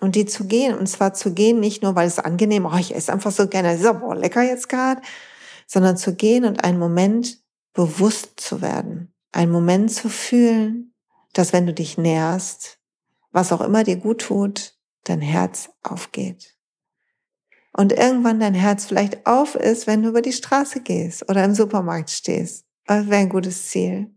Und 0.00 0.14
die 0.14 0.26
zu 0.26 0.46
gehen. 0.46 0.76
Und 0.76 0.86
zwar 0.88 1.14
zu 1.14 1.32
gehen, 1.32 1.60
nicht 1.60 1.82
nur, 1.82 1.94
weil 1.94 2.06
es 2.06 2.18
angenehm, 2.18 2.66
oh, 2.66 2.76
ich 2.78 2.94
esse 2.94 3.12
einfach 3.12 3.32
so 3.32 3.48
gerne, 3.48 3.74
ist 3.74 3.86
aber 3.86 4.14
lecker 4.14 4.42
jetzt 4.42 4.68
gerade, 4.68 5.00
sondern 5.66 5.96
zu 5.96 6.14
gehen 6.14 6.44
und 6.44 6.62
einen 6.64 6.78
Moment 6.78 7.38
bewusst 7.72 8.38
zu 8.40 8.60
werden. 8.60 9.14
Einen 9.32 9.52
Moment 9.52 9.90
zu 9.90 10.08
fühlen, 10.08 10.94
dass 11.32 11.52
wenn 11.52 11.66
du 11.66 11.74
dich 11.74 11.98
näherst, 11.98 12.78
was 13.32 13.52
auch 13.52 13.60
immer 13.60 13.84
dir 13.84 13.96
gut 13.96 14.22
tut, 14.22 14.74
dein 15.04 15.20
Herz 15.20 15.70
aufgeht. 15.82 16.56
Und 17.72 17.92
irgendwann 17.92 18.40
dein 18.40 18.54
Herz 18.54 18.86
vielleicht 18.86 19.26
auf 19.26 19.54
ist, 19.54 19.86
wenn 19.86 20.02
du 20.02 20.08
über 20.08 20.22
die 20.22 20.32
Straße 20.32 20.80
gehst 20.80 21.28
oder 21.28 21.44
im 21.44 21.54
Supermarkt 21.54 22.08
stehst. 22.10 22.64
Das 22.86 23.06
wäre 23.08 23.20
ein 23.20 23.28
gutes 23.28 23.68
Ziel. 23.68 24.15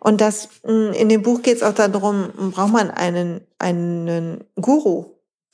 Und 0.00 0.20
das, 0.20 0.48
hm, 0.64 0.92
in 0.92 1.08
dem 1.08 1.22
Buch 1.22 1.42
geht 1.42 1.56
es 1.56 1.62
auch 1.62 1.74
darum, 1.74 2.30
braucht 2.52 2.72
man 2.72 2.90
einen, 2.90 3.40
einen 3.58 4.44
Guru, 4.60 5.06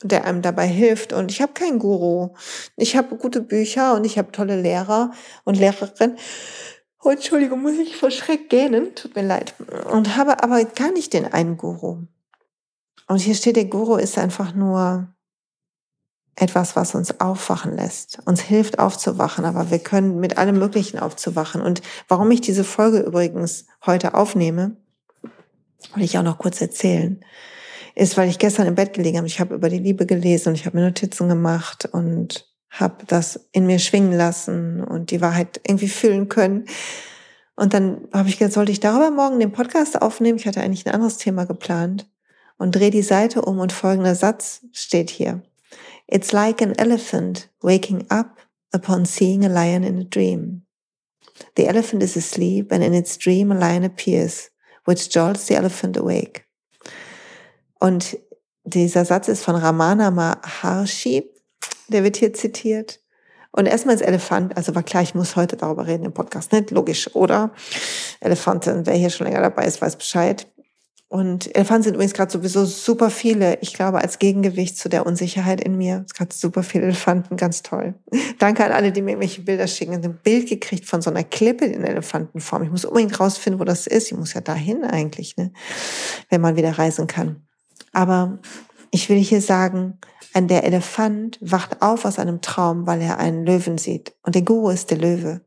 der 0.03 0.25
einem 0.25 0.41
dabei 0.41 0.67
hilft. 0.67 1.13
Und 1.13 1.31
ich 1.31 1.41
habe 1.41 1.53
keinen 1.53 1.79
Guru. 1.79 2.29
Ich 2.75 2.95
habe 2.95 3.15
gute 3.15 3.41
Bücher 3.41 3.95
und 3.95 4.05
ich 4.05 4.17
habe 4.17 4.31
tolle 4.31 4.61
Lehrer 4.61 5.11
und 5.43 5.57
Lehrerinnen. 5.57 6.17
Oh, 7.03 7.09
Entschuldigung, 7.09 7.61
muss 7.61 7.77
ich 7.77 7.97
vor 7.97 8.11
Schreck 8.11 8.49
gähnen? 8.49 8.95
Tut 8.95 9.15
mir 9.15 9.23
leid. 9.23 9.53
Und 9.91 10.17
habe 10.17 10.43
aber 10.43 10.63
gar 10.65 10.91
nicht 10.91 11.13
den 11.13 11.31
einen 11.31 11.57
Guru. 11.57 11.99
Und 13.07 13.17
hier 13.19 13.35
steht, 13.35 13.55
der 13.55 13.65
Guru 13.65 13.97
ist 13.97 14.17
einfach 14.17 14.55
nur 14.55 15.14
etwas, 16.35 16.75
was 16.75 16.95
uns 16.95 17.19
aufwachen 17.21 17.75
lässt, 17.75 18.19
uns 18.25 18.41
hilft 18.41 18.79
aufzuwachen, 18.79 19.45
aber 19.45 19.71
wir 19.71 19.79
können 19.79 20.19
mit 20.19 20.37
allem 20.37 20.59
Möglichen 20.59 20.99
aufzuwachen. 20.99 21.61
Und 21.61 21.81
warum 22.07 22.29
ich 22.31 22.41
diese 22.41 22.63
Folge 22.63 22.99
übrigens 22.99 23.65
heute 23.85 24.13
aufnehme, 24.13 24.75
will 25.93 26.03
ich 26.03 26.17
auch 26.17 26.23
noch 26.23 26.37
kurz 26.37 26.59
erzählen, 26.61 27.23
ist, 27.95 28.17
weil 28.17 28.29
ich 28.29 28.39
gestern 28.39 28.67
im 28.67 28.75
Bett 28.75 28.93
gelegen 28.93 29.17
habe. 29.17 29.27
Ich 29.27 29.39
habe 29.39 29.55
über 29.55 29.69
die 29.69 29.79
Liebe 29.79 30.05
gelesen 30.05 30.49
und 30.49 30.55
ich 30.55 30.65
habe 30.65 30.77
mir 30.77 30.83
Notizen 30.83 31.29
gemacht 31.29 31.87
und 31.91 32.45
habe 32.69 33.05
das 33.07 33.47
in 33.53 33.65
mir 33.65 33.79
schwingen 33.79 34.11
lassen 34.11 34.83
und 34.83 35.11
die 35.11 35.21
Wahrheit 35.21 35.61
irgendwie 35.65 35.87
fühlen 35.87 36.27
können. 36.27 36.65
Und 37.55 37.73
dann 37.73 38.09
habe 38.11 38.27
ich 38.27 38.37
gedacht, 38.37 38.53
sollte 38.53 38.73
ich 38.73 38.81
darüber 38.81 39.11
morgen 39.11 39.39
den 39.39 39.53
Podcast 39.53 40.01
aufnehmen? 40.01 40.37
Ich 40.37 40.45
hatte 40.45 40.59
eigentlich 40.59 40.85
ein 40.85 40.93
anderes 40.93 41.17
Thema 41.17 41.45
geplant 41.45 42.05
und 42.57 42.75
drehe 42.75 42.91
die 42.91 43.01
Seite 43.01 43.43
um 43.43 43.59
und 43.59 43.71
folgender 43.71 44.15
Satz 44.15 44.65
steht 44.73 45.09
hier. 45.09 45.41
It's 46.07 46.33
like 46.33 46.61
an 46.61 46.73
elephant 46.79 47.49
waking 47.61 48.05
up 48.09 48.39
upon 48.73 49.05
seeing 49.05 49.43
a 49.43 49.49
lion 49.49 49.83
in 49.83 49.97
a 49.97 50.03
dream. 50.03 50.61
The 51.55 51.67
elephant 51.67 52.03
is 52.03 52.15
asleep 52.15 52.71
and 52.71 52.83
in 52.83 52.93
its 52.93 53.17
dream 53.17 53.51
a 53.51 53.55
lion 53.55 53.83
appears, 53.83 54.49
which 54.85 55.09
jolts 55.09 55.47
the 55.47 55.55
elephant 55.55 55.97
awake. 55.97 56.45
Und 57.79 58.17
dieser 58.63 59.05
Satz 59.05 59.27
ist 59.27 59.43
von 59.43 59.55
Ramana 59.55 60.11
Maharshi, 60.11 61.29
der 61.87 62.03
wird 62.03 62.17
hier 62.17 62.33
zitiert. 62.33 62.99
Und 63.51 63.67
erstmal 63.67 63.95
ist 63.95 64.01
Elefant, 64.01 64.57
also 64.57 64.75
war 64.75 64.83
klar, 64.83 65.01
ich 65.01 65.15
muss 65.15 65.37
heute 65.37 65.55
darüber 65.55 65.87
reden 65.87 66.03
im 66.03 66.13
Podcast, 66.13 66.51
nicht? 66.51 66.71
Logisch, 66.71 67.15
oder? 67.15 67.51
Elefanten, 68.19 68.85
wer 68.85 68.95
hier 68.95 69.09
schon 69.09 69.27
länger 69.27 69.41
dabei 69.41 69.65
ist, 69.65 69.81
weiß 69.81 69.95
Bescheid. 69.95 70.47
Und 71.15 71.55
Elefanten 71.55 71.83
sind 71.83 71.93
übrigens 71.93 72.13
gerade 72.13 72.29
sowieso 72.29 72.65
super 72.65 73.09
viele. 73.09 73.57
Ich 73.61 73.73
glaube, 73.73 73.99
als 73.99 74.19
Gegengewicht 74.19 74.77
zu 74.77 74.89
der 74.89 75.05
Unsicherheit 75.05 75.63
in 75.63 75.77
mir. 75.77 76.03
Es 76.05 76.13
gerade 76.13 76.35
super 76.35 76.61
viele 76.61 76.83
Elefanten, 76.83 77.37
ganz 77.37 77.63
toll. 77.63 77.93
Danke 78.37 78.65
an 78.65 78.73
alle, 78.73 78.91
die 78.91 79.01
mir 79.01 79.11
irgendwelche 79.11 79.41
Bilder 79.41 79.65
schicken. 79.65 79.93
Ich 79.93 79.99
habe 79.99 80.09
ein 80.09 80.19
Bild 80.21 80.49
gekriegt 80.49 80.83
von 80.83 81.01
so 81.01 81.09
einer 81.09 81.23
Klippe 81.23 81.63
in 81.63 81.85
Elefantenform. 81.85 82.63
Ich 82.63 82.69
muss 82.69 82.83
unbedingt 82.83 83.17
rausfinden, 83.17 83.61
wo 83.61 83.63
das 83.63 83.87
ist. 83.87 84.11
Ich 84.11 84.17
muss 84.17 84.33
ja 84.33 84.41
dahin 84.41 84.83
eigentlich, 84.83 85.37
ne? 85.37 85.53
wenn 86.29 86.41
man 86.41 86.57
wieder 86.57 86.77
reisen 86.77 87.07
kann. 87.07 87.47
Aber 87.93 88.39
ich 88.91 89.07
will 89.07 89.19
hier 89.19 89.39
sagen, 89.39 89.97
der 90.35 90.65
Elefant 90.65 91.37
wacht 91.39 91.81
auf 91.81 92.03
aus 92.03 92.19
einem 92.19 92.41
Traum, 92.41 92.87
weil 92.87 92.99
er 92.99 93.19
einen 93.19 93.45
Löwen 93.45 93.77
sieht. 93.77 94.13
Und 94.23 94.35
der 94.35 94.41
Guru 94.41 94.69
ist 94.69 94.91
der 94.91 94.97
Löwe. 94.97 95.44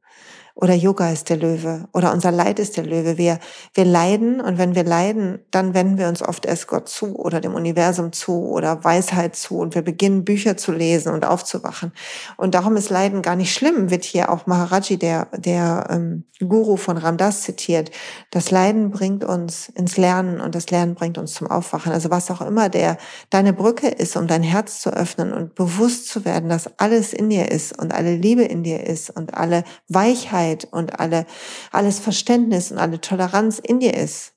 Oder 0.60 0.74
Yoga 0.74 1.12
ist 1.12 1.28
der 1.28 1.36
Löwe. 1.36 1.86
Oder 1.92 2.12
unser 2.12 2.32
Leid 2.32 2.58
ist 2.58 2.76
der 2.76 2.84
Löwe. 2.84 3.16
Wir, 3.16 3.38
wir 3.74 3.84
leiden 3.84 4.40
und 4.40 4.58
wenn 4.58 4.74
wir 4.74 4.82
leiden, 4.82 5.38
dann 5.52 5.72
wenden 5.72 5.98
wir 5.98 6.08
uns 6.08 6.20
oft 6.20 6.46
erst 6.46 6.66
Gott 6.66 6.88
zu 6.88 7.14
oder 7.14 7.40
dem 7.40 7.54
Universum 7.54 8.10
zu 8.10 8.48
oder 8.48 8.82
Weisheit 8.82 9.36
zu 9.36 9.58
und 9.58 9.76
wir 9.76 9.82
beginnen 9.82 10.24
Bücher 10.24 10.56
zu 10.56 10.72
lesen 10.72 11.12
und 11.12 11.24
aufzuwachen. 11.24 11.92
Und 12.36 12.56
darum 12.56 12.76
ist 12.76 12.90
Leiden 12.90 13.22
gar 13.22 13.36
nicht 13.36 13.54
schlimm, 13.54 13.90
wird 13.90 14.02
hier 14.02 14.32
auch 14.32 14.48
Maharaji, 14.48 14.96
der, 14.96 15.28
der 15.36 15.86
ähm, 15.90 16.24
Guru 16.40 16.76
von 16.76 16.96
Ramdas 16.96 17.42
zitiert. 17.42 17.92
Das 18.32 18.50
Leiden 18.50 18.90
bringt 18.90 19.22
uns 19.24 19.68
ins 19.68 19.96
Lernen 19.96 20.40
und 20.40 20.56
das 20.56 20.70
Lernen 20.70 20.96
bringt 20.96 21.18
uns 21.18 21.34
zum 21.34 21.46
Aufwachen. 21.46 21.92
Also 21.92 22.10
was 22.10 22.32
auch 22.32 22.40
immer 22.40 22.68
der, 22.68 22.98
deine 23.30 23.52
Brücke 23.52 23.86
ist, 23.86 24.16
um 24.16 24.26
dein 24.26 24.42
Herz 24.42 24.80
zu 24.80 24.90
öffnen 24.90 25.32
und 25.32 25.54
bewusst 25.54 26.08
zu 26.08 26.24
werden, 26.24 26.48
dass 26.48 26.68
alles 26.78 27.12
in 27.12 27.30
dir 27.30 27.48
ist 27.48 27.78
und 27.78 27.94
alle 27.94 28.16
Liebe 28.16 28.42
in 28.42 28.64
dir 28.64 28.84
ist 28.84 29.10
und 29.10 29.34
alle 29.34 29.62
Weichheit 29.86 30.47
Weisheit 30.48 30.68
und 30.70 31.00
alle, 31.00 31.26
alles 31.70 31.98
Verständnis 31.98 32.72
und 32.72 32.78
alle 32.78 33.00
Toleranz 33.00 33.58
in 33.58 33.80
dir 33.80 33.94
ist, 33.94 34.32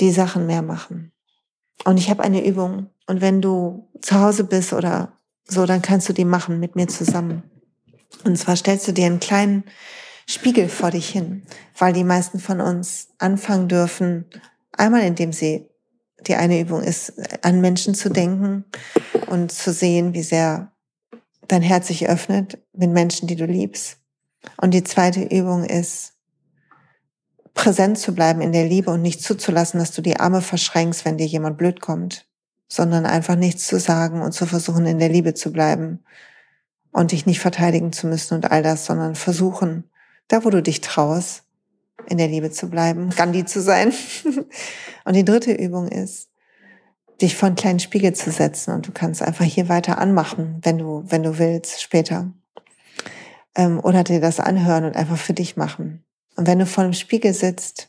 die 0.00 0.10
Sachen 0.10 0.46
mehr 0.46 0.62
machen. 0.62 1.12
Und 1.84 1.98
ich 1.98 2.10
habe 2.10 2.22
eine 2.22 2.44
Übung. 2.44 2.90
Und 3.06 3.20
wenn 3.20 3.40
du 3.40 3.88
zu 4.00 4.20
Hause 4.20 4.44
bist 4.44 4.72
oder 4.72 5.18
so, 5.46 5.66
dann 5.66 5.82
kannst 5.82 6.08
du 6.08 6.12
die 6.12 6.24
machen 6.24 6.58
mit 6.58 6.74
mir 6.74 6.88
zusammen. 6.88 7.42
Und 8.24 8.36
zwar 8.36 8.56
stellst 8.56 8.88
du 8.88 8.92
dir 8.92 9.06
einen 9.06 9.20
kleinen 9.20 9.64
Spiegel 10.26 10.68
vor 10.68 10.90
dich 10.90 11.10
hin, 11.10 11.42
weil 11.78 11.92
die 11.92 12.04
meisten 12.04 12.38
von 12.38 12.60
uns 12.60 13.08
anfangen 13.18 13.68
dürfen, 13.68 14.24
einmal 14.72 15.02
indem 15.02 15.32
sie, 15.32 15.68
die 16.26 16.36
eine 16.36 16.58
Übung 16.60 16.82
ist, 16.82 17.12
an 17.44 17.60
Menschen 17.60 17.94
zu 17.94 18.08
denken 18.08 18.64
und 19.26 19.52
zu 19.52 19.72
sehen, 19.72 20.14
wie 20.14 20.22
sehr 20.22 20.73
dein 21.54 21.62
Herz 21.62 21.86
sich 21.86 22.08
öffnet 22.08 22.58
mit 22.72 22.90
Menschen, 22.90 23.28
die 23.28 23.36
du 23.36 23.46
liebst. 23.46 23.98
Und 24.60 24.74
die 24.74 24.84
zweite 24.84 25.22
Übung 25.22 25.64
ist, 25.64 26.14
präsent 27.54 27.96
zu 27.98 28.12
bleiben 28.12 28.40
in 28.40 28.52
der 28.52 28.66
Liebe 28.66 28.90
und 28.90 29.02
nicht 29.02 29.22
zuzulassen, 29.22 29.78
dass 29.78 29.92
du 29.92 30.02
die 30.02 30.18
Arme 30.18 30.42
verschränkst, 30.42 31.04
wenn 31.04 31.16
dir 31.16 31.26
jemand 31.26 31.56
blöd 31.56 31.80
kommt, 31.80 32.26
sondern 32.68 33.06
einfach 33.06 33.36
nichts 33.36 33.68
zu 33.68 33.78
sagen 33.78 34.20
und 34.20 34.32
zu 34.32 34.46
versuchen, 34.46 34.86
in 34.86 34.98
der 34.98 35.08
Liebe 35.08 35.34
zu 35.34 35.52
bleiben 35.52 36.04
und 36.90 37.12
dich 37.12 37.24
nicht 37.24 37.38
verteidigen 37.38 37.92
zu 37.92 38.08
müssen 38.08 38.34
und 38.34 38.50
all 38.50 38.62
das, 38.62 38.86
sondern 38.86 39.14
versuchen, 39.14 39.88
da 40.26 40.44
wo 40.44 40.50
du 40.50 40.60
dich 40.60 40.80
traust, 40.80 41.44
in 42.08 42.18
der 42.18 42.28
Liebe 42.28 42.50
zu 42.50 42.68
bleiben, 42.68 43.10
Gandhi 43.10 43.44
zu 43.44 43.62
sein. 43.62 43.92
und 45.04 45.14
die 45.14 45.24
dritte 45.24 45.52
Übung 45.52 45.86
ist, 45.88 46.28
dich 47.20 47.36
vor 47.36 47.46
einen 47.46 47.56
kleinen 47.56 47.80
Spiegel 47.80 48.12
zu 48.12 48.30
setzen 48.30 48.72
und 48.72 48.86
du 48.86 48.92
kannst 48.92 49.22
einfach 49.22 49.44
hier 49.44 49.68
weiter 49.68 49.98
anmachen, 49.98 50.58
wenn 50.62 50.78
du, 50.78 51.04
wenn 51.06 51.22
du 51.22 51.38
willst, 51.38 51.80
später. 51.80 52.32
Ähm, 53.54 53.80
oder 53.80 54.02
dir 54.02 54.20
das 54.20 54.40
anhören 54.40 54.84
und 54.84 54.96
einfach 54.96 55.16
für 55.16 55.34
dich 55.34 55.56
machen. 55.56 56.04
Und 56.36 56.46
wenn 56.46 56.58
du 56.58 56.66
vor 56.66 56.84
dem 56.84 56.92
Spiegel 56.92 57.32
sitzt, 57.32 57.88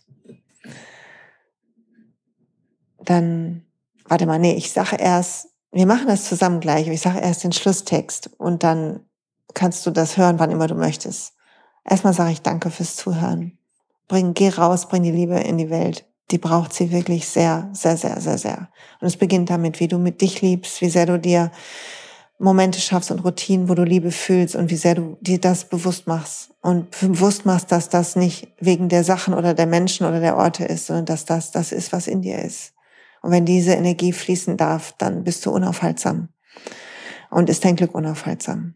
dann, 3.04 3.66
warte 4.08 4.26
mal, 4.26 4.40
nee, 4.40 4.54
ich 4.54 4.72
sage 4.72 4.98
erst, 4.98 5.50
wir 5.72 5.86
machen 5.86 6.08
das 6.08 6.26
zusammen 6.26 6.60
gleich, 6.60 6.88
ich 6.88 7.02
sage 7.02 7.20
erst 7.20 7.44
den 7.44 7.52
Schlusstext 7.52 8.30
und 8.38 8.64
dann 8.64 9.02
kannst 9.54 9.86
du 9.86 9.92
das 9.92 10.18
hören, 10.18 10.40
wann 10.40 10.52
immer 10.52 10.68
du 10.68 10.76
möchtest. 10.76 11.34
Erstmal 11.84 12.14
sage 12.14 12.32
ich 12.32 12.42
Danke 12.42 12.70
fürs 12.70 12.96
Zuhören. 12.96 13.58
Bring, 14.08 14.34
geh 14.34 14.50
raus, 14.50 14.88
bring 14.88 15.04
die 15.04 15.12
Liebe 15.12 15.40
in 15.40 15.58
die 15.58 15.70
Welt 15.70 16.06
die 16.32 16.38
braucht 16.38 16.74
sie 16.74 16.92
wirklich 16.92 17.28
sehr, 17.28 17.70
sehr, 17.74 17.98
sehr, 17.98 18.20
sehr, 18.20 18.38
sehr. 18.38 18.70
Und 19.00 19.08
es 19.08 19.18
beginnt 19.18 19.50
damit, 19.50 19.80
wie 19.80 19.88
du 19.88 19.98
mit 19.98 20.22
dich 20.22 20.42
liebst, 20.42 20.82
wie 20.82 20.90
sehr 20.90 21.06
du 21.06 21.20
dir 21.20 21.52
Momente 22.38 22.82
schaffst 22.82 23.12
und 23.12 23.24
Routinen, 23.24 23.70
wo 23.70 23.76
du 23.76 23.84
Liebe 23.84 24.12
fühlst 24.12 24.56
und 24.56 24.70
wie 24.70 24.76
sehr 24.76 24.96
du 24.96 25.18
dir 25.22 25.40
das 25.40 25.66
bewusst 25.66 26.08
machst 26.08 26.52
und 26.62 26.92
bewusst 27.00 27.46
machst, 27.46 27.72
dass 27.72 27.90
das 27.90 28.16
nicht 28.16 28.50
wegen 28.60 28.90
der 28.90 29.04
Sachen 29.04 29.34
oder 29.34 29.54
der 29.54 29.68
Menschen 29.68 30.06
oder 30.06 30.20
der 30.20 30.36
Orte 30.36 30.66
ist, 30.66 30.88
sondern 30.88 31.06
dass 31.06 31.26
das 31.26 31.52
das 31.52 31.72
ist, 31.72 31.94
was 31.94 32.08
in 32.08 32.22
dir 32.22 32.40
ist. 32.40 32.74
Und 33.22 33.32
wenn 33.32 33.46
diese 33.46 33.74
Energie 33.74 34.12
fließen 34.12 34.58
darf, 34.58 34.94
dann 34.98 35.24
bist 35.24 35.46
du 35.46 35.52
unaufhaltsam 35.52 36.30
und 37.30 37.50
ist 37.50 37.64
dein 37.64 37.76
Glück 37.76 37.96
unaufhaltsam, 37.96 38.76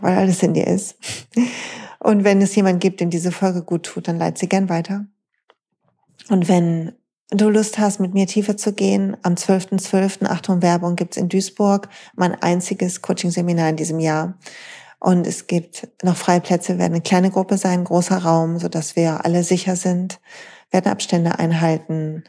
weil 0.00 0.18
alles 0.18 0.42
in 0.42 0.52
dir 0.52 0.66
ist. 0.66 0.96
Und 1.98 2.24
wenn 2.24 2.42
es 2.42 2.54
jemand 2.54 2.80
gibt, 2.80 3.00
dem 3.00 3.10
diese 3.10 3.32
Folge 3.32 3.62
gut 3.62 3.84
tut, 3.84 4.06
dann 4.06 4.18
leit 4.18 4.38
sie 4.38 4.48
gern 4.48 4.68
weiter. 4.68 5.06
Und 6.28 6.48
wenn 6.48 6.92
du 7.30 7.48
Lust 7.48 7.78
hast, 7.78 8.00
mit 8.00 8.14
mir 8.14 8.26
tiefer 8.26 8.56
zu 8.56 8.72
gehen, 8.72 9.16
am 9.22 9.34
12.12., 9.34 9.80
.12., 10.20 10.26
Achtung 10.26 10.62
Werbung, 10.62 10.96
gibt's 10.96 11.16
in 11.16 11.28
Duisburg 11.28 11.88
mein 12.14 12.40
einziges 12.40 13.02
Coaching-Seminar 13.02 13.70
in 13.70 13.76
diesem 13.76 14.00
Jahr. 14.00 14.38
Und 14.98 15.26
es 15.26 15.46
gibt 15.46 15.88
noch 16.02 16.16
freie 16.16 16.40
Plätze, 16.40 16.78
werden 16.78 16.94
eine 16.94 17.02
kleine 17.02 17.30
Gruppe 17.30 17.58
sein, 17.58 17.84
großer 17.84 18.18
Raum, 18.18 18.58
so 18.58 18.68
dass 18.68 18.96
wir 18.96 19.24
alle 19.24 19.44
sicher 19.44 19.76
sind, 19.76 20.20
werden 20.70 20.90
Abstände 20.90 21.38
einhalten. 21.38 22.24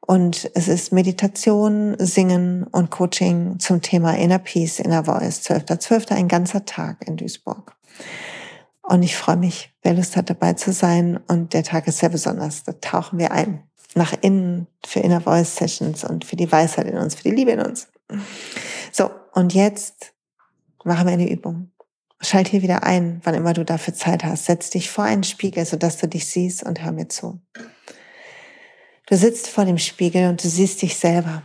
Und 0.00 0.50
es 0.54 0.68
ist 0.68 0.92
Meditation, 0.92 1.94
Singen 1.98 2.64
und 2.64 2.90
Coaching 2.90 3.58
zum 3.58 3.82
Thema 3.82 4.16
Inner 4.16 4.38
Peace, 4.38 4.80
Inner 4.80 5.04
Voice. 5.04 5.40
12.12. 5.42 6.06
.12. 6.06 6.12
ein 6.12 6.28
ganzer 6.28 6.64
Tag 6.64 7.06
in 7.06 7.16
Duisburg. 7.16 7.76
Und 8.88 9.02
ich 9.02 9.16
freue 9.16 9.36
mich, 9.36 9.70
wer 9.82 9.92
Lust 9.92 10.16
hat, 10.16 10.30
dabei 10.30 10.54
zu 10.54 10.72
sein. 10.72 11.18
Und 11.28 11.52
der 11.52 11.62
Tag 11.62 11.86
ist 11.88 11.98
sehr 11.98 12.08
besonders. 12.08 12.64
Da 12.64 12.72
tauchen 12.72 13.18
wir 13.18 13.32
ein. 13.32 13.62
Nach 13.94 14.14
innen 14.22 14.66
für 14.86 15.00
Inner 15.00 15.20
Voice 15.20 15.56
Sessions 15.56 16.04
und 16.04 16.24
für 16.24 16.36
die 16.36 16.50
Weisheit 16.50 16.86
in 16.86 16.96
uns, 16.96 17.14
für 17.14 17.24
die 17.24 17.34
Liebe 17.34 17.50
in 17.50 17.60
uns. 17.60 17.88
So, 18.90 19.10
und 19.34 19.52
jetzt 19.52 20.14
machen 20.84 21.06
wir 21.06 21.12
eine 21.12 21.30
Übung. 21.30 21.70
Schalt 22.22 22.48
hier 22.48 22.62
wieder 22.62 22.82
ein, 22.82 23.20
wann 23.24 23.34
immer 23.34 23.52
du 23.52 23.62
dafür 23.62 23.92
Zeit 23.92 24.24
hast. 24.24 24.46
Setz 24.46 24.70
dich 24.70 24.90
vor 24.90 25.04
einen 25.04 25.22
Spiegel, 25.22 25.66
sodass 25.66 25.98
du 25.98 26.08
dich 26.08 26.26
siehst 26.26 26.62
und 26.62 26.82
hör 26.82 26.92
mir 26.92 27.08
zu. 27.08 27.42
Du 29.04 29.16
sitzt 29.16 29.48
vor 29.48 29.66
dem 29.66 29.78
Spiegel 29.78 30.30
und 30.30 30.42
du 30.42 30.48
siehst 30.48 30.80
dich 30.80 30.96
selber. 30.96 31.42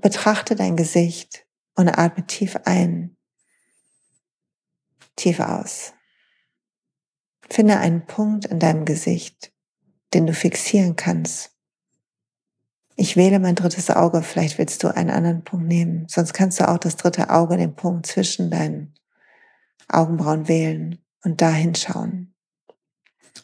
Betrachte 0.00 0.56
dein 0.56 0.76
Gesicht 0.76 1.44
und 1.74 1.90
atme 1.90 2.26
tief 2.26 2.56
ein 2.64 3.15
tief 5.16 5.40
aus. 5.40 5.92
Finde 7.48 7.78
einen 7.78 8.06
Punkt 8.06 8.46
in 8.46 8.58
deinem 8.58 8.84
Gesicht, 8.84 9.52
den 10.14 10.26
du 10.26 10.32
fixieren 10.32 10.96
kannst. 10.96 11.52
Ich 12.96 13.16
wähle 13.16 13.38
mein 13.38 13.54
drittes 13.54 13.90
Auge, 13.90 14.22
vielleicht 14.22 14.58
willst 14.58 14.82
du 14.82 14.88
einen 14.88 15.10
anderen 15.10 15.44
Punkt 15.44 15.66
nehmen. 15.66 16.06
Sonst 16.08 16.32
kannst 16.32 16.58
du 16.60 16.68
auch 16.68 16.78
das 16.78 16.96
dritte 16.96 17.30
Auge, 17.30 17.56
den 17.56 17.76
Punkt 17.76 18.06
zwischen 18.06 18.50
deinen 18.50 18.94
Augenbrauen 19.88 20.48
wählen 20.48 21.04
und 21.22 21.42
da 21.42 21.50
hinschauen. 21.50 22.34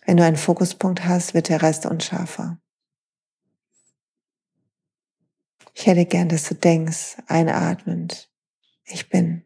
Wenn 0.06 0.16
du 0.16 0.24
einen 0.24 0.36
Fokuspunkt 0.36 1.04
hast, 1.04 1.34
wird 1.34 1.48
der 1.48 1.62
Rest 1.62 1.86
unscharfer. 1.86 2.58
Ich 5.74 5.86
hätte 5.86 6.06
gern, 6.06 6.28
dass 6.28 6.48
du 6.48 6.54
denkst, 6.54 7.18
einatmend, 7.26 8.30
ich 8.84 9.08
bin. 9.08 9.44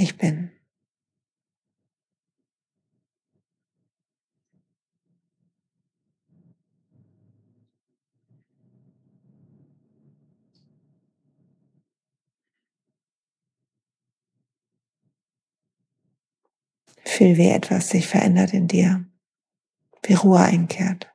Ich 0.00 0.16
bin. 0.16 0.52
Fühl, 17.04 17.36
wie 17.36 17.48
etwas 17.48 17.88
sich 17.88 18.06
verändert 18.06 18.54
in 18.54 18.68
dir, 18.68 19.04
wie 20.04 20.14
Ruhe 20.14 20.38
einkehrt. 20.38 21.12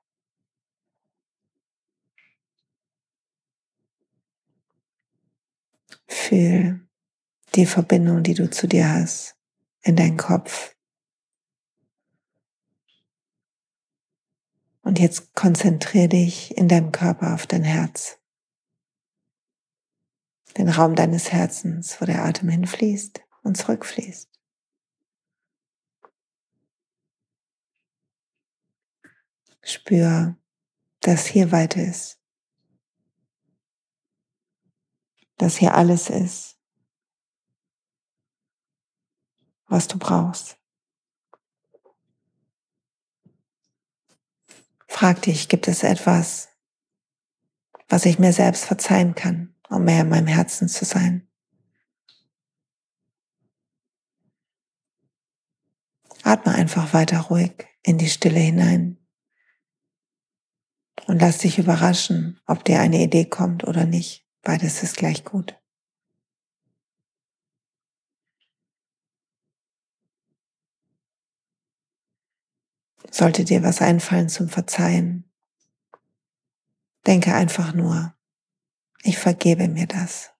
Fühl 6.05 6.85
die 7.55 7.65
Verbindung, 7.65 8.23
die 8.23 8.33
du 8.33 8.49
zu 8.49 8.67
dir 8.67 8.89
hast, 8.89 9.35
in 9.81 9.95
deinen 9.95 10.17
Kopf. 10.17 10.75
Und 14.81 14.99
jetzt 14.99 15.33
konzentriere 15.33 16.09
dich 16.09 16.57
in 16.57 16.67
deinem 16.67 16.91
Körper 16.91 17.33
auf 17.33 17.47
dein 17.47 17.63
Herz. 17.63 18.19
Den 20.57 20.69
Raum 20.69 20.95
deines 20.95 21.31
Herzens, 21.31 21.99
wo 21.99 22.05
der 22.05 22.25
Atem 22.25 22.49
hinfließt 22.49 23.21
und 23.43 23.57
zurückfließt. 23.57 24.29
Spür, 29.63 30.37
dass 30.99 31.25
hier 31.25 31.51
weiter 31.51 31.81
ist. 31.81 32.19
Dass 35.37 35.57
hier 35.57 35.73
alles 35.73 36.09
ist, 36.09 36.52
was 39.73 39.87
du 39.87 39.97
brauchst. 39.97 40.59
Frag 44.87 45.23
dich, 45.23 45.49
gibt 45.49 45.67
es 45.67 45.81
etwas, 45.81 46.49
was 47.89 48.05
ich 48.05 48.19
mir 48.19 48.33
selbst 48.33 48.65
verzeihen 48.65 49.15
kann, 49.15 49.55
um 49.69 49.83
mehr 49.83 50.01
in 50.01 50.09
meinem 50.09 50.27
Herzen 50.27 50.69
zu 50.69 50.85
sein? 50.85 51.27
Atme 56.21 56.53
einfach 56.53 56.93
weiter 56.93 57.21
ruhig 57.21 57.67
in 57.81 57.97
die 57.97 58.09
Stille 58.09 58.39
hinein 58.39 58.99
und 61.07 61.19
lass 61.19 61.39
dich 61.39 61.57
überraschen, 61.57 62.39
ob 62.45 62.63
dir 62.63 62.79
eine 62.79 63.01
Idee 63.01 63.25
kommt 63.25 63.63
oder 63.63 63.85
nicht. 63.85 64.27
Beides 64.43 64.83
ist 64.83 64.97
gleich 64.97 65.25
gut. 65.25 65.59
Sollte 73.13 73.43
dir 73.45 73.61
was 73.61 73.79
einfallen 73.79 74.27
zum 74.27 74.49
Verzeihen, 74.49 75.29
denke 77.05 77.35
einfach 77.35 77.75
nur, 77.75 78.15
ich 79.03 79.19
vergebe 79.19 79.67
mir 79.67 79.85
das. 79.85 80.31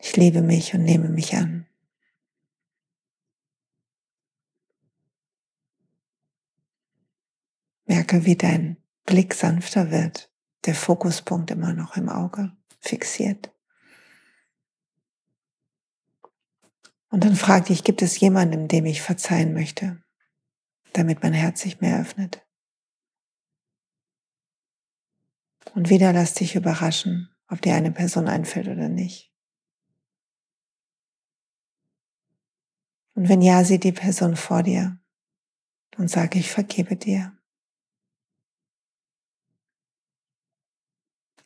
Ich 0.00 0.16
liebe 0.16 0.42
mich 0.42 0.74
und 0.74 0.82
nehme 0.82 1.10
mich 1.10 1.36
an. 1.36 1.68
Merke, 7.84 8.24
wie 8.24 8.34
dein 8.34 8.78
Blick 9.04 9.32
sanfter 9.32 9.92
wird, 9.92 10.32
der 10.64 10.74
Fokuspunkt 10.74 11.52
immer 11.52 11.72
noch 11.72 11.96
im 11.96 12.08
Auge 12.08 12.50
fixiert. 12.80 13.52
Und 17.10 17.22
dann 17.22 17.36
frag 17.36 17.66
dich, 17.66 17.84
gibt 17.84 18.02
es 18.02 18.18
jemanden, 18.18 18.66
dem 18.66 18.86
ich 18.86 19.02
verzeihen 19.02 19.54
möchte, 19.54 20.02
damit 20.98 21.22
mein 21.22 21.32
Herz 21.32 21.60
sich 21.60 21.80
mehr 21.80 22.00
öffnet? 22.00 22.46
Und 25.74 25.90
wieder 25.90 26.12
lass 26.12 26.34
dich 26.34 26.54
überraschen, 26.54 27.34
ob 27.48 27.60
dir 27.60 27.74
eine 27.74 27.92
Person 27.92 28.28
einfällt 28.28 28.68
oder 28.68 28.88
nicht. 28.88 29.32
Und 33.14 33.28
wenn 33.28 33.40
ja, 33.40 33.64
sieh 33.64 33.78
die 33.78 33.92
Person 33.92 34.36
vor 34.36 34.62
dir 34.62 34.98
und 35.96 36.10
sag, 36.10 36.36
ich 36.36 36.50
vergebe 36.50 36.96
dir. 36.96 37.36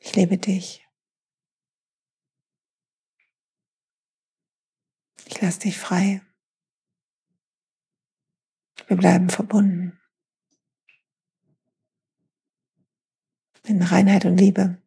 Ich 0.00 0.16
liebe 0.16 0.38
dich. 0.38 0.86
Ich 5.26 5.40
lasse 5.40 5.60
dich 5.60 5.78
frei. 5.78 6.22
Wir 8.90 8.96
bleiben 8.96 9.30
verbunden. 9.30 10.00
In 13.62 13.82
Reinheit 13.82 14.24
und 14.24 14.36
Liebe. 14.36 14.78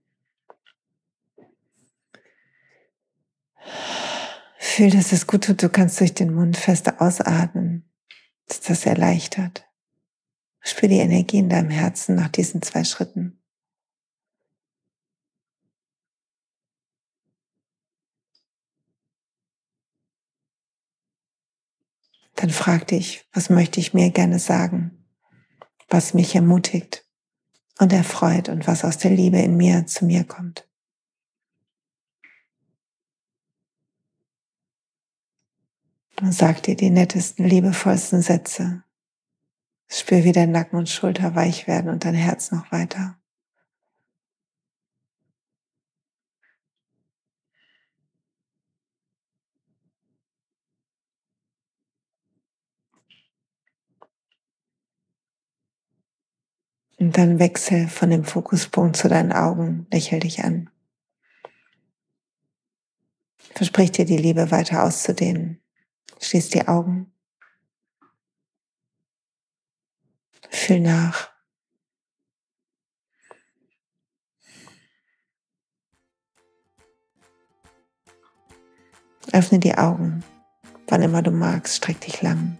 Fühl, 4.57 4.89
dass 4.89 5.13
es 5.13 5.25
gut 5.25 5.45
tut. 5.45 5.63
Du 5.63 5.69
kannst 5.69 6.01
durch 6.01 6.13
den 6.13 6.33
Mund 6.33 6.57
fest 6.57 6.99
ausatmen, 6.99 7.89
dass 8.49 8.59
das 8.59 8.85
erleichtert. 8.85 9.65
Spür 10.59 10.89
die 10.89 10.99
Energie 10.99 11.37
in 11.37 11.47
deinem 11.47 11.69
Herzen 11.69 12.15
nach 12.15 12.27
diesen 12.27 12.61
zwei 12.61 12.83
Schritten. 12.83 13.41
Dann 22.35 22.49
frag 22.49 22.87
dich, 22.87 23.27
was 23.33 23.49
möchte 23.49 23.79
ich 23.79 23.93
mir 23.93 24.09
gerne 24.09 24.39
sagen, 24.39 25.05
was 25.89 26.13
mich 26.13 26.35
ermutigt 26.35 27.05
und 27.79 27.93
erfreut 27.93 28.49
und 28.49 28.67
was 28.67 28.83
aus 28.83 28.97
der 28.97 29.11
Liebe 29.11 29.39
in 29.39 29.55
mir 29.57 29.85
zu 29.85 30.05
mir 30.05 30.23
kommt. 30.23 30.67
Und 36.21 36.31
sag 36.31 36.63
dir 36.63 36.75
die 36.75 36.89
nettesten, 36.89 37.47
liebevollsten 37.47 38.21
Sätze. 38.21 38.83
Spür, 39.89 40.23
wie 40.23 40.31
dein 40.31 40.51
Nacken 40.51 40.79
und 40.79 40.89
Schulter 40.89 41.35
weich 41.35 41.67
werden 41.67 41.91
und 41.91 42.05
dein 42.05 42.15
Herz 42.15 42.51
noch 42.51 42.71
weiter. 42.71 43.19
Und 57.03 57.17
dann 57.17 57.37
wechsel 57.37 57.89
von 57.89 58.11
dem 58.11 58.23
Fokuspunkt 58.23 58.95
zu 58.95 59.09
deinen 59.09 59.33
Augen, 59.33 59.87
lächel 59.91 60.21
dich 60.21 60.41
an. 60.41 60.69
Versprich 63.53 63.91
dir 63.91 64.05
die 64.05 64.15
Liebe 64.15 64.51
weiter 64.51 64.85
auszudehnen. 64.85 65.61
Schließ 66.21 66.47
die 66.51 66.65
Augen. 66.65 67.11
Fühl 70.49 70.79
nach. 70.79 71.29
Öffne 79.33 79.59
die 79.59 79.75
Augen. 79.75 80.23
Wann 80.87 81.01
immer 81.01 81.21
du 81.21 81.31
magst, 81.31 81.75
streck 81.75 81.99
dich 81.99 82.21
lang. 82.21 82.57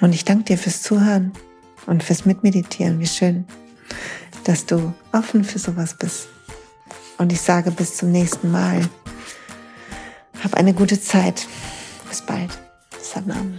Und 0.00 0.14
ich 0.14 0.24
danke 0.24 0.44
dir 0.44 0.58
fürs 0.58 0.82
Zuhören 0.82 1.32
und 1.86 2.02
fürs 2.02 2.24
Mitmeditieren. 2.24 3.00
Wie 3.00 3.06
schön, 3.06 3.46
dass 4.44 4.66
du 4.66 4.92
offen 5.12 5.44
für 5.44 5.58
sowas 5.58 5.94
bist. 5.94 6.28
Und 7.18 7.32
ich 7.32 7.40
sage 7.40 7.70
bis 7.70 7.96
zum 7.96 8.10
nächsten 8.10 8.50
Mal. 8.50 8.88
Hab 10.42 10.54
eine 10.54 10.74
gute 10.74 11.00
Zeit. 11.00 11.46
Bis 12.08 12.22
bald. 12.22 12.50
Satnam. 13.00 13.58